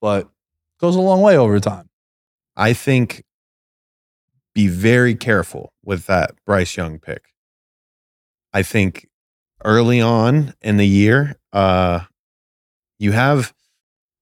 but 0.00 0.28
goes 0.80 0.96
a 0.96 1.00
long 1.00 1.20
way 1.22 1.36
over 1.36 1.60
time. 1.60 1.88
I 2.56 2.72
think 2.72 3.22
be 4.56 4.68
very 4.68 5.14
careful 5.14 5.74
with 5.84 6.06
that 6.06 6.34
Bryce 6.46 6.78
Young 6.78 6.98
pick. 6.98 7.26
I 8.54 8.62
think 8.62 9.06
early 9.62 10.00
on 10.00 10.54
in 10.62 10.78
the 10.78 10.86
year, 10.86 11.36
uh, 11.52 12.00
you 12.98 13.12
have 13.12 13.52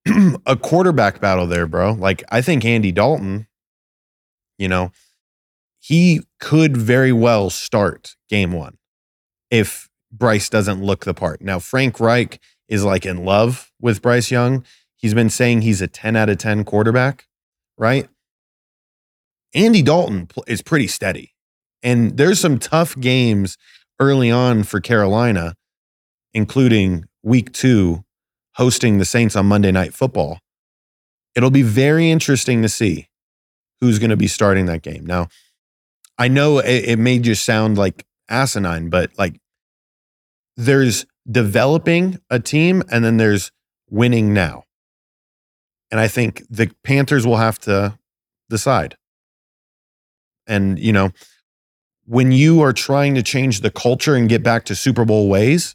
a 0.45 0.57
quarterback 0.57 1.21
battle 1.21 1.47
there, 1.47 1.69
bro. 1.69 1.93
Like 1.93 2.25
I 2.33 2.43
think 2.43 2.65
Andy 2.65 2.91
Dalton, 2.91 3.47
you 4.59 4.67
know, 4.67 4.91
he 5.79 6.23
could 6.41 6.77
very 6.77 7.13
well 7.13 7.49
start 7.49 8.17
game 8.29 8.51
one 8.51 8.79
if 9.53 9.89
Bryce 10.11 10.49
doesn't 10.49 10.83
look 10.83 11.05
the 11.05 11.15
part. 11.15 11.43
Now, 11.43 11.61
Frank 11.61 12.01
Reich 12.01 12.41
is 12.67 12.85
like 12.85 13.07
in 13.07 13.25
love 13.25 13.71
with 13.81 14.03
Bryce 14.03 14.33
Young. 14.33 14.65
He's 14.97 15.15
been 15.15 15.31
saying 15.31 15.61
he's 15.61 15.81
a 15.81 15.87
10 15.87 16.17
out 16.17 16.29
of 16.29 16.39
10 16.39 16.65
quarterback, 16.65 17.29
right? 17.79 18.09
Andy 19.55 19.83
Dalton 19.83 20.29
is 20.47 20.63
pretty 20.63 20.89
steady. 20.89 21.35
And 21.83 22.17
there's 22.17 22.41
some 22.41 22.59
tough 22.59 22.99
games 22.99 23.57
early 24.01 24.31
on 24.31 24.65
for 24.65 24.81
Carolina, 24.81 25.55
including 26.33 27.05
week 27.23 27.53
two, 27.53 28.05
hosting 28.55 28.99
the 28.99 29.05
Saints 29.05 29.37
on 29.37 29.47
Monday 29.47 29.71
Night 29.71 29.95
Football. 29.95 30.39
It'll 31.35 31.51
be 31.51 31.63
very 31.63 32.11
interesting 32.11 32.63
to 32.63 32.69
see 32.69 33.09
who's 33.81 33.99
going 33.99 34.11
to 34.11 34.17
be 34.17 34.29
starting 34.29 34.67
that 34.67 34.83
game. 34.83 35.05
Now, 35.05 35.29
I 36.19 36.29
know 36.29 36.59
it, 36.59 36.85
it 36.85 36.99
may 36.99 37.19
just 37.19 37.45
sound 37.45 37.77
like 37.77 38.07
asinine, 38.29 38.89
but 38.89 39.11
like 39.19 39.41
there's 40.57 41.07
developing 41.31 42.19
a 42.31 42.39
team 42.39 42.83
and 42.91 43.05
then 43.05 43.17
there's 43.17 43.51
winning 43.91 44.33
now. 44.33 44.65
And 45.91 46.01
I 46.01 46.09
think 46.09 46.43
the 46.49 46.73
Panthers 46.83 47.27
will 47.27 47.37
have 47.37 47.59
to 47.61 47.99
decide. 48.49 48.97
And, 50.47 50.79
you 50.79 50.93
know, 50.93 51.11
when 52.07 52.33
you 52.33 52.61
are 52.63 52.73
trying 52.73 53.15
to 53.15 53.23
change 53.23 53.61
the 53.61 53.71
culture 53.71 54.15
and 54.15 54.29
get 54.29 54.43
back 54.43 54.65
to 54.67 54.75
Super 54.75 55.05
Bowl 55.05 55.29
ways, 55.29 55.75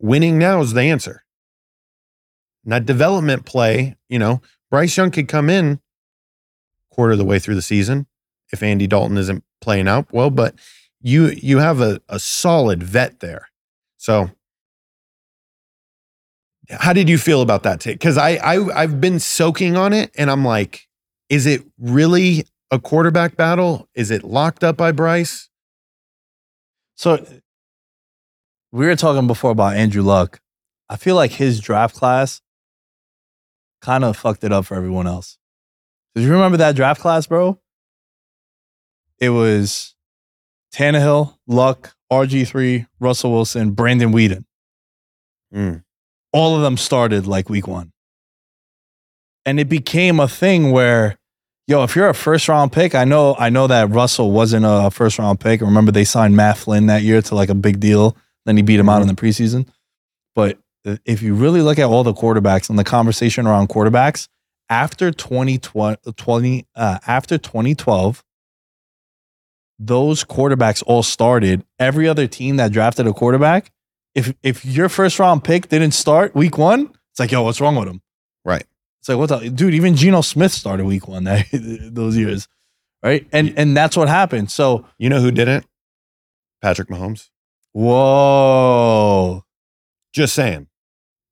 winning 0.00 0.38
now 0.38 0.60
is 0.60 0.72
the 0.72 0.82
answer. 0.82 1.24
That 2.64 2.86
development 2.86 3.46
play, 3.46 3.96
you 4.08 4.18
know, 4.18 4.42
Bryce 4.70 4.96
Young 4.96 5.10
could 5.10 5.28
come 5.28 5.48
in 5.48 5.80
quarter 6.90 7.12
of 7.12 7.18
the 7.18 7.24
way 7.24 7.38
through 7.38 7.54
the 7.54 7.62
season 7.62 8.06
if 8.52 8.62
Andy 8.62 8.86
Dalton 8.86 9.16
isn't 9.16 9.44
playing 9.60 9.88
out 9.88 10.12
well, 10.12 10.30
but 10.30 10.54
you 11.00 11.28
you 11.28 11.58
have 11.58 11.80
a, 11.80 12.00
a 12.08 12.18
solid 12.18 12.82
vet 12.82 13.20
there. 13.20 13.48
So 13.96 14.30
how 16.68 16.92
did 16.92 17.08
you 17.08 17.18
feel 17.18 17.42
about 17.42 17.62
that 17.62 17.80
take? 17.80 17.98
Because 17.98 18.18
I, 18.18 18.32
I 18.36 18.82
I've 18.82 19.00
been 19.00 19.18
soaking 19.18 19.76
on 19.76 19.92
it 19.92 20.10
and 20.16 20.30
I'm 20.30 20.44
like, 20.44 20.88
is 21.28 21.46
it 21.46 21.62
really 21.78 22.44
a 22.70 22.78
quarterback 22.78 23.36
battle? 23.36 23.88
Is 23.94 24.10
it 24.10 24.24
locked 24.24 24.64
up 24.64 24.76
by 24.76 24.92
Bryce? 24.92 25.48
So 26.96 27.24
we 28.72 28.86
were 28.86 28.96
talking 28.96 29.26
before 29.26 29.50
about 29.50 29.76
Andrew 29.76 30.02
Luck. 30.02 30.40
I 30.88 30.96
feel 30.96 31.14
like 31.14 31.32
his 31.32 31.60
draft 31.60 31.94
class 31.94 32.40
kind 33.80 34.04
of 34.04 34.16
fucked 34.16 34.44
it 34.44 34.52
up 34.52 34.66
for 34.66 34.74
everyone 34.74 35.06
else. 35.06 35.38
Did 36.14 36.24
you 36.24 36.32
remember 36.32 36.58
that 36.58 36.76
draft 36.76 37.00
class, 37.00 37.26
bro? 37.26 37.58
It 39.18 39.30
was 39.30 39.94
Tannehill, 40.74 41.36
Luck, 41.46 41.94
RG3, 42.12 42.86
Russell 42.98 43.32
Wilson, 43.32 43.72
Brandon 43.72 44.12
Weeden. 44.12 44.44
Mm. 45.54 45.84
All 46.32 46.56
of 46.56 46.62
them 46.62 46.76
started 46.76 47.26
like 47.26 47.48
week 47.48 47.66
one. 47.68 47.92
And 49.44 49.58
it 49.60 49.68
became 49.68 50.20
a 50.20 50.28
thing 50.28 50.70
where, 50.70 51.16
yo, 51.70 51.84
if 51.84 51.94
you're 51.94 52.08
a 52.08 52.14
first 52.14 52.48
round 52.48 52.72
pick, 52.72 52.96
I 52.96 53.04
know, 53.04 53.36
I 53.38 53.48
know 53.48 53.68
that 53.68 53.90
Russell 53.90 54.32
wasn't 54.32 54.66
a 54.68 54.90
first 54.90 55.18
round 55.20 55.38
pick. 55.38 55.60
Remember, 55.60 55.92
they 55.92 56.04
signed 56.04 56.36
Matt 56.36 56.58
Flynn 56.58 56.86
that 56.86 57.02
year 57.02 57.22
to 57.22 57.34
like 57.36 57.48
a 57.48 57.54
big 57.54 57.78
deal. 57.78 58.16
Then 58.44 58.56
he 58.56 58.62
beat 58.62 58.80
him 58.80 58.88
out 58.88 59.02
in 59.02 59.08
the 59.08 59.14
preseason. 59.14 59.68
But 60.34 60.58
if 61.04 61.22
you 61.22 61.34
really 61.34 61.62
look 61.62 61.78
at 61.78 61.84
all 61.84 62.02
the 62.02 62.12
quarterbacks 62.12 62.68
and 62.68 62.78
the 62.78 62.84
conversation 62.84 63.46
around 63.46 63.68
quarterbacks, 63.68 64.26
after 64.68 65.12
2020, 65.12 66.66
uh, 66.74 66.98
after 67.06 67.38
2012, 67.38 68.24
those 69.78 70.24
quarterbacks 70.24 70.82
all 70.86 71.02
started. 71.02 71.64
Every 71.78 72.08
other 72.08 72.26
team 72.26 72.56
that 72.56 72.72
drafted 72.72 73.06
a 73.06 73.12
quarterback, 73.12 73.70
if 74.14 74.34
if 74.42 74.64
your 74.64 74.88
first 74.88 75.18
round 75.18 75.44
pick 75.44 75.68
didn't 75.68 75.92
start 75.92 76.34
week 76.34 76.58
one, 76.58 76.92
it's 77.10 77.20
like, 77.20 77.30
yo, 77.30 77.42
what's 77.42 77.60
wrong 77.60 77.76
with 77.76 77.88
him? 77.88 78.02
Right. 78.44 78.64
It's 79.00 79.08
like, 79.08 79.18
what 79.18 79.28
the 79.28 79.50
dude? 79.50 79.74
Even 79.74 79.96
Geno 79.96 80.20
Smith 80.20 80.52
started 80.52 80.84
week 80.86 81.08
one 81.08 81.24
that 81.24 81.46
those 81.52 82.16
years, 82.16 82.46
right? 83.02 83.26
And 83.32 83.54
and 83.56 83.76
that's 83.76 83.96
what 83.96 84.08
happened. 84.08 84.50
So 84.50 84.86
You 84.98 85.08
know 85.08 85.20
who 85.20 85.30
didn't? 85.30 85.66
Patrick 86.62 86.88
Mahomes. 86.88 87.28
whoa, 87.72 89.44
Just 90.12 90.34
saying. 90.34 90.66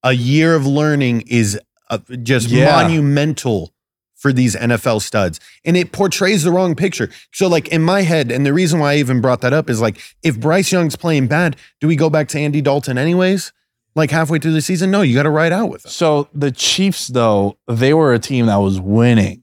A 0.03 0.13
year 0.13 0.55
of 0.55 0.65
learning 0.67 1.23
is 1.27 1.59
uh, 1.91 1.99
just 2.23 2.49
Yeah. 2.49 2.67
monumental 2.83 3.73
for 4.15 4.33
these 4.33 4.55
NFL 4.57 5.01
studs. 5.03 5.39
And 5.65 5.77
it 5.77 5.93
portrays 5.93 6.43
the 6.45 6.51
wrong 6.53 6.75
picture. 6.75 7.11
So, 7.33 7.49
like 7.49 7.69
in 7.69 7.83
my 7.83 8.03
head, 8.03 8.31
and 8.31 8.47
the 8.47 8.53
reason 8.53 8.81
why 8.81 8.93
I 8.95 8.97
even 8.97 9.21
brought 9.21 9.41
that 9.43 9.53
up 9.53 9.69
is 9.69 9.81
like, 9.81 9.99
if 10.23 10.39
Bryce 10.41 10.73
Young's 10.73 10.97
playing 10.97 11.27
bad, 11.27 11.57
do 11.81 11.87
we 11.89 11.97
go 11.97 12.09
back 12.11 12.29
to 12.29 12.39
Andy 12.39 12.61
Dalton 12.61 12.97
anyways? 12.99 13.53
Like 13.99 14.13
halfway 14.13 14.39
through 14.39 14.53
the 14.53 14.63
season? 14.63 14.93
No, 14.93 15.03
you 15.03 15.13
got 15.13 15.25
to 15.25 15.31
ride 15.31 15.51
out 15.51 15.71
with 15.71 15.85
him. 15.85 15.91
So 15.91 16.29
the 16.33 16.53
Chiefs, 16.53 17.09
though, 17.09 17.59
they 17.67 17.93
were 17.93 18.15
a 18.15 18.21
team 18.21 18.47
that 18.47 18.59
was 18.59 18.81
winning 18.81 19.43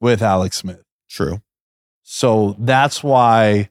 with 0.00 0.22
Alex 0.22 0.58
Smith. 0.58 0.84
True. 1.10 1.42
So 2.04 2.54
that's 2.56 3.02
why 3.02 3.70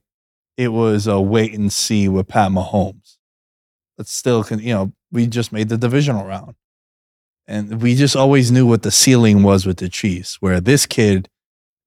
it 0.57 0.67
was 0.73 1.07
a 1.07 1.21
wait 1.21 1.53
and 1.53 1.71
see 1.71 2.09
with 2.09 2.27
Pat 2.27 2.51
Mahomes. 2.51 3.15
But 3.95 4.07
still, 4.07 4.43
can 4.43 4.59
you 4.59 4.73
know, 4.73 4.91
we 5.09 5.25
just 5.25 5.53
made 5.53 5.69
the 5.69 5.77
divisional 5.77 6.25
round. 6.25 6.55
And 7.47 7.81
we 7.81 7.95
just 7.95 8.17
always 8.17 8.51
knew 8.51 8.67
what 8.67 8.81
the 8.81 8.91
ceiling 8.91 9.41
was 9.41 9.65
with 9.65 9.77
the 9.77 9.87
Chiefs, 9.87 10.35
where 10.41 10.59
this 10.59 10.85
kid, 10.85 11.29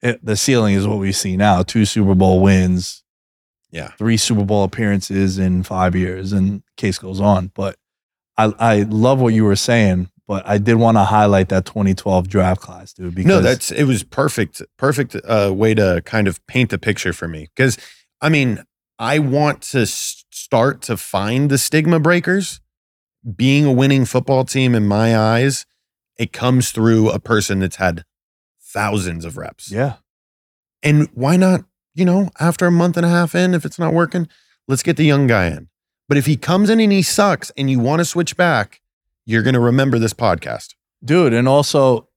it, 0.00 0.24
the 0.24 0.38
ceiling 0.38 0.74
is 0.74 0.88
what 0.88 1.00
we 1.00 1.12
see 1.12 1.37
now 1.37 1.62
two 1.62 1.85
Super 1.85 2.14
Bowl 2.14 2.40
wins, 2.40 3.04
Yeah. 3.70 3.88
three 3.98 4.16
Super 4.16 4.44
Bowl 4.44 4.64
appearances 4.64 5.38
in 5.38 5.62
five 5.62 5.94
years, 5.94 6.33
and 6.33 6.62
case 6.76 6.98
goes 6.98 7.20
on. 7.20 7.52
But 7.54 7.76
I, 8.37 8.52
I 8.59 8.83
love 8.83 9.20
what 9.20 9.35
you 9.35 9.44
were 9.44 9.57
saying, 9.57 10.11
but 10.26 10.46
I 10.46 10.59
did 10.59 10.74
want 10.76 10.96
to 10.96 11.04
highlight 11.04 11.48
that 11.50 11.66
2012 11.66 12.28
draft 12.28 12.61
class, 12.61 12.92
dude. 12.92 13.14
Because 13.14 13.28
no, 13.28 13.40
that's 13.40 13.70
it 13.70 13.85
was 13.85 14.02
perfect, 14.04 14.62
perfect 14.76 15.16
uh, 15.24 15.52
way 15.54 15.74
to 15.74 16.02
kind 16.04 16.28
of 16.28 16.44
paint 16.46 16.70
the 16.70 16.78
picture 16.78 17.12
for 17.12 17.28
me. 17.28 17.48
Because 17.54 17.76
I 18.20 18.28
mean, 18.28 18.62
I 18.98 19.18
want 19.18 19.62
to 19.62 19.87
start 19.87 20.83
to 20.83 20.96
find 20.96 21.50
the 21.50 21.59
stigma 21.59 22.00
breakers. 22.00 22.61
Being 23.37 23.66
a 23.66 23.72
winning 23.72 24.04
football 24.04 24.44
team, 24.44 24.74
in 24.74 24.87
my 24.87 25.16
eyes, 25.18 25.66
it 26.19 26.33
comes 26.33 26.71
through 26.71 27.10
a 27.10 27.19
person 27.19 27.58
that's 27.58 27.77
had 27.77 28.04
thousands 28.62 29.25
of 29.25 29.37
reps. 29.37 29.71
yeah. 29.71 29.96
And 30.83 31.08
why 31.12 31.37
not, 31.37 31.64
you 31.99 32.05
know, 32.05 32.31
after 32.40 32.67
a 32.67 32.71
month 32.71 32.96
and 32.96 33.05
a 33.05 33.09
half 33.09 33.35
in, 33.35 33.55
if 33.55 33.65
it's 33.65 33.79
not 33.79 33.92
working, 33.92 34.29
let's 34.67 34.83
get 34.83 34.96
the 34.96 35.05
young 35.05 35.27
guy 35.27 35.46
in. 35.46 35.69
But 36.09 36.17
if 36.17 36.27
he 36.27 36.37
comes 36.37 36.71
in 36.71 36.81
and 36.81 36.92
he 36.92 37.03
sucks 37.03 37.51
and 37.57 37.71
you 37.71 37.79
want 37.81 38.01
to 38.01 38.05
switch 38.05 38.37
back, 38.37 38.81
you're 39.27 39.42
going 39.42 39.55
to 39.55 39.61
remember 39.61 39.99
this 39.99 40.15
podcast. 40.15 40.75
dude. 41.05 41.35
And 41.35 41.46
also, 41.46 42.09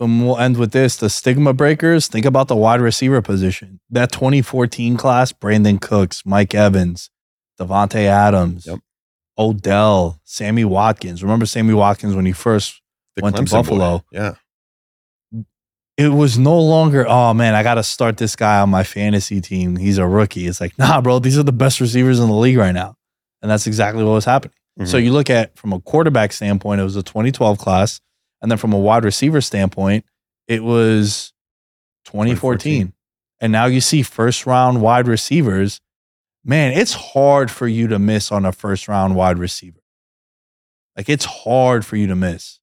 and 0.00 0.24
we'll 0.26 0.38
end 0.38 0.58
with 0.58 0.72
this: 0.72 0.96
the 0.96 1.08
stigma 1.08 1.52
breakers. 1.54 2.08
Think 2.08 2.26
about 2.26 2.48
the 2.48 2.56
wide 2.56 2.80
receiver 2.80 3.22
position. 3.22 3.80
That 3.90 4.12
2014 4.12 4.96
class: 4.96 5.32
Brandin 5.32 5.80
Cooks, 5.80 6.22
Mike 6.26 6.54
Evans, 6.54 7.10
Davante 7.58 8.04
Adams, 8.04 8.66
Yep. 8.66 8.80
Odell, 9.38 10.20
Sammy 10.24 10.64
Watkins. 10.64 11.22
Remember 11.22 11.46
Sammy 11.46 11.74
Watkins 11.74 12.14
when 12.14 12.26
he 12.26 12.32
first? 12.32 12.80
The 13.16 13.22
Went 13.22 13.36
to 13.36 13.42
Clemson 13.42 13.50
boy. 13.50 13.56
Buffalo. 13.58 14.04
Yeah. 14.12 14.34
It 15.98 16.08
was 16.08 16.38
no 16.38 16.58
longer. 16.58 17.04
Oh 17.08 17.34
man, 17.34 17.54
I 17.54 17.62
got 17.64 17.74
to 17.74 17.82
start 17.82 18.16
this 18.18 18.36
guy 18.36 18.60
on 18.60 18.70
my 18.70 18.84
fantasy 18.84 19.40
team. 19.40 19.76
He's 19.76 19.98
a 19.98 20.06
rookie. 20.06 20.46
It's 20.46 20.60
like, 20.60 20.78
nah, 20.78 21.00
bro. 21.00 21.18
These 21.18 21.36
are 21.36 21.42
the 21.42 21.52
best 21.52 21.80
receivers 21.80 22.20
in 22.20 22.28
the 22.28 22.34
league 22.34 22.56
right 22.56 22.72
now, 22.72 22.94
and 23.42 23.50
that's 23.50 23.66
exactly 23.66 24.04
what 24.04 24.12
was 24.12 24.24
happening. 24.24 24.54
So 24.84 24.96
Mhm. 24.96 25.04
you 25.04 25.12
look 25.12 25.28
at 25.28 25.58
from 25.58 25.72
a 25.72 25.80
quarterback 25.80 26.32
standpoint, 26.32 26.80
it 26.80 26.84
was 26.84 26.94
a 26.94 27.02
2012 27.02 27.58
class, 27.58 28.00
and 28.40 28.48
then 28.48 28.58
from 28.58 28.72
a 28.72 28.78
wide 28.78 29.04
receiver 29.04 29.40
standpoint, 29.40 30.04
it 30.46 30.62
was 30.62 31.32
2014. 32.04 32.92
2014. 32.92 32.92
and 33.40 33.52
now 33.52 33.66
you 33.66 33.80
see 33.80 34.02
first 34.02 34.46
round 34.46 34.80
wide 34.80 35.06
receivers, 35.08 35.80
man, 36.44 36.72
it's 36.72 36.92
hard 36.94 37.50
for 37.50 37.66
you 37.68 37.88
to 37.88 37.98
miss 37.98 38.30
on 38.32 38.44
a 38.46 38.52
first 38.52 38.86
round 38.88 39.16
wide 39.16 39.38
receiver. 39.38 39.80
Like 40.96 41.08
it's 41.08 41.24
hard 41.24 41.84
for 41.84 41.96
you 41.96 42.06
to 42.06 42.14
miss. 42.16 42.60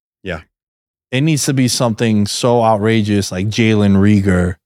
It 1.10 1.20
needs 1.20 1.44
to 1.46 1.54
be 1.54 1.68
something 1.68 2.26
so 2.26 2.62
outrageous 2.62 3.30
like 3.30 3.46
Jalen 3.46 3.96
Reagor, 3.96 4.56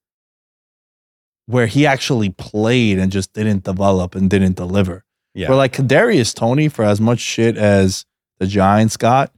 where 1.47 1.67
he 1.67 1.87
actually 1.87 2.31
played 2.31 2.99
and 2.99 3.13
just 3.13 3.33
didn't 3.33 3.65
develop 3.65 4.15
and 4.15 4.31
didn't 4.31 4.57
deliver. 4.57 5.05
Yeah. 5.35 5.49
Where 5.49 5.59
like 5.59 5.73
Kadarius 5.73 6.35
Toney, 6.35 6.69
for 6.69 6.85
as 6.85 7.01
much 7.01 7.21
shit 7.21 7.57
as 7.57 8.05
the 8.39 8.47
Giants 8.47 8.97
got, 8.97 9.33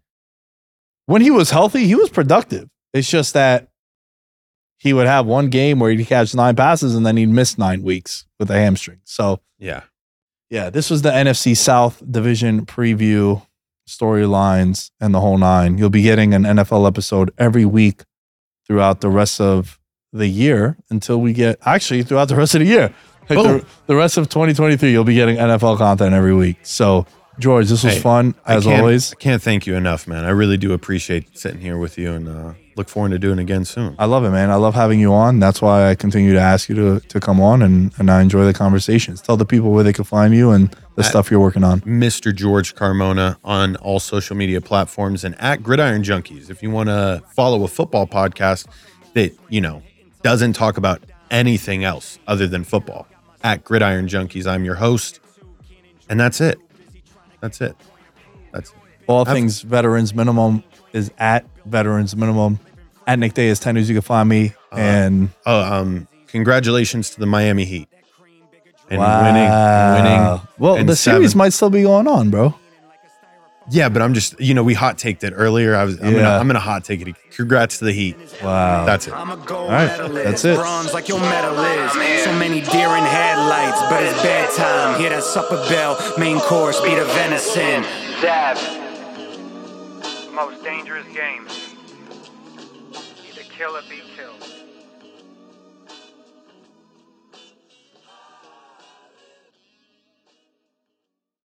when 1.07 1.23
he 1.23 1.31
was 1.31 1.51
healthy, 1.51 1.87
he 1.87 1.95
was 1.95 2.11
productive. 2.11 2.69
It's 2.95 3.11
just 3.11 3.35
that 3.35 3.69
he 4.79 4.93
would 4.93 5.07
have 5.07 5.27
one 5.27 5.49
game 5.49 5.79
where 5.79 5.91
he'd 5.93 6.05
catch 6.07 6.35
nine 6.35 6.57
passes 6.57 6.95
and 6.95 7.07
then 7.07 7.17
he'd 7.17 7.27
miss 7.27 7.57
nine 7.57 7.83
weeks 7.83 8.27
with 8.39 8.51
a 8.51 8.55
hamstring. 8.55 9.01
So 9.05 9.41
yeah. 9.59 9.83
yeah, 10.51 10.71
this 10.71 10.91
was 10.91 11.03
the 11.03 11.11
NFC 11.11 11.57
South 11.57 12.03
division 12.11 12.67
preview, 12.67 13.47
storylines, 13.99 14.91
and 15.01 15.15
the 15.15 15.21
whole 15.21 15.39
nine. 15.39 15.79
You'll 15.79 15.91
be 15.91 16.03
getting 16.03 16.35
an 16.35 16.43
NFL 16.45 16.87
episode 16.87 17.31
every 17.39 17.65
week 17.65 18.03
throughout 18.67 19.01
the 19.01 19.09
rest 19.11 19.41
of 19.41 19.79
the 20.13 20.27
year 20.29 20.77
until 20.91 21.21
we 21.21 21.33
get 21.33 21.59
actually 21.65 22.03
throughout 22.03 22.29
the 22.29 22.37
rest 22.37 22.55
of 22.55 22.61
the 22.61 22.67
year. 22.67 22.95
Like 23.31 23.39
the, 23.39 23.67
the 23.87 23.97
rest 23.97 24.17
of 24.19 24.29
2023, 24.29 24.91
you'll 24.91 25.05
be 25.05 25.15
getting 25.15 25.37
NFL 25.37 25.79
content 25.79 26.13
every 26.13 26.35
week. 26.35 26.57
So, 26.65 27.07
George, 27.39 27.69
this 27.69 27.83
was 27.85 27.95
Hey, 27.95 28.01
fun 28.01 28.35
as 28.47 28.65
can't- 28.65 28.81
always. 28.81 29.13
I 29.13 29.17
can't 29.17 29.41
thank 29.43 29.67
you 29.67 29.75
enough, 29.77 30.07
man. 30.07 30.25
I 30.25 30.31
really 30.31 30.57
do 30.59 30.73
appreciate 30.73 31.39
sitting 31.39 31.61
here 31.61 31.79
with 31.79 31.97
you 31.99 32.13
and 32.13 32.29
uh, 32.29 32.53
look 32.77 32.89
forward 32.89 33.11
to 33.11 33.19
doing 33.19 33.39
again 33.39 33.65
soon. 33.65 33.95
I 33.99 34.07
love 34.07 34.25
it, 34.25 34.31
man. 34.31 34.51
I 34.51 34.57
love 34.57 34.75
having 34.75 35.01
you 35.01 35.13
on. 35.13 35.39
That's 35.39 35.61
why 35.61 35.91
I 35.91 35.95
continue 35.95 36.33
to 36.33 36.41
ask 36.41 36.69
you 36.69 36.75
to 36.75 37.01
to 37.01 37.21
come 37.21 37.41
on, 37.41 37.63
and 37.63 37.93
and 37.99 38.11
I 38.11 38.23
enjoy 38.23 38.45
the 38.45 38.55
conversations. 38.55 39.21
Tell 39.21 39.37
the 39.37 39.45
people 39.45 39.73
where 39.73 39.85
they 39.85 39.93
can 39.93 40.05
find 40.05 40.35
you 40.35 40.51
and 40.51 40.75
the 40.97 41.03
stuff 41.05 41.31
you're 41.31 41.41
working 41.41 41.65
on. 41.65 41.81
Mr. 41.83 42.35
George 42.35 42.75
Carmona 42.75 43.37
on 43.45 43.77
all 43.77 43.99
social 44.01 44.37
media 44.37 44.61
platforms 44.61 45.25
and 45.25 45.39
at 45.41 45.63
Gridiron 45.63 46.03
Junkies. 46.03 46.51
If 46.51 46.63
you 46.63 46.71
want 46.71 46.89
to 46.89 47.23
follow 47.35 47.65
a 47.65 47.69
football 47.69 48.07
podcast 48.07 48.67
that, 49.15 49.33
you 49.49 49.61
know, 49.61 49.83
doesn't 50.23 50.53
talk 50.53 50.77
about 50.77 51.03
anything 51.31 51.83
else 51.83 52.19
other 52.27 52.47
than 52.47 52.63
football, 52.65 53.07
at 53.43 53.65
Gridiron 53.65 54.07
Junkies, 54.07 54.47
I'm 54.47 54.65
your 54.65 54.75
host. 54.77 55.21
And 56.09 56.21
that's 56.21 56.41
it. 56.41 56.59
That's 57.41 57.61
it. 57.61 57.77
That's 58.53 58.71
it. 58.71 58.77
All 59.07 59.25
things 59.25 59.63
veterans 59.63 60.15
minimum 60.15 60.63
is 60.93 61.11
at 61.19 61.45
veterans 61.67 62.15
minimum. 62.17 62.59
At 63.07 63.19
Nick 63.19 63.35
Dais 63.35 63.59
ten 63.59 63.75
news. 63.75 63.89
You 63.89 63.95
can 63.97 64.03
find 64.03 64.29
me 64.29 64.53
and 64.71 65.31
Oh, 65.45 65.61
um, 65.61 66.07
congratulations 66.29 67.11
to 67.11 67.21
the 67.21 67.27
Miami 67.27 67.65
Heat. 67.65 67.89
And 68.91 68.99
Wow. 69.01 69.23
winning, 69.23 70.05
winning. 70.05 70.41
Well, 70.59 70.75
in 70.77 70.87
the 70.87 70.97
series 70.97 71.31
seven. 71.31 71.39
might 71.39 71.53
still 71.53 71.71
be 71.71 71.83
going 71.83 72.07
on, 72.07 72.31
bro. 72.31 72.55
Yeah, 73.71 73.89
but 73.89 74.03
I'm 74.03 74.13
just, 74.13 74.39
you 74.41 74.55
know, 74.55 74.63
we 74.65 74.75
hot 74.75 74.99
taked 74.99 75.23
it 75.25 75.33
earlier. 75.37 75.75
I 75.77 75.85
was, 75.85 75.95
I'm, 75.99 76.03
gonna, 76.11 76.17
Yeah. 76.19 76.39
I'm 76.39 76.47
gonna 76.49 76.59
hot 76.61 76.85
take 76.85 77.01
it. 77.01 77.15
Congrats 77.31 77.79
to 77.79 77.85
the 77.87 77.93
Heat. 77.93 78.17
Wow. 78.43 78.85
That's 78.85 79.07
it. 79.07 79.15
I'm 79.15 79.31
a 79.31 79.37
gold 79.37 79.71
right, 79.71 79.87
medalist. 79.87 80.25
that's 80.25 80.45
it. 80.45 80.57
Bronze 80.59 80.93
like 80.93 81.09
your 81.09 81.21
medal 81.21 81.59
is. 81.59 81.93
So 82.25 82.33
many 82.39 82.61
deer 82.61 82.89
in 82.89 83.05
headlights, 83.05 83.81
but 83.89 84.03
it's 84.03 84.21
bedtime. 84.23 85.01
Hear 85.01 85.11
that 85.11 85.23
supper 85.23 85.57
bell. 85.69 85.97
Main 86.19 86.39
course 86.41 86.81
be 86.81 86.95
the 86.95 87.05
venison. 87.05 87.83
Dab. 88.21 88.59
Most 90.33 90.65
dangerous 90.65 91.07
game. 91.09 91.47
Either 93.29 93.43
kill 93.57 93.77
or 93.77 93.83
be 93.89 94.02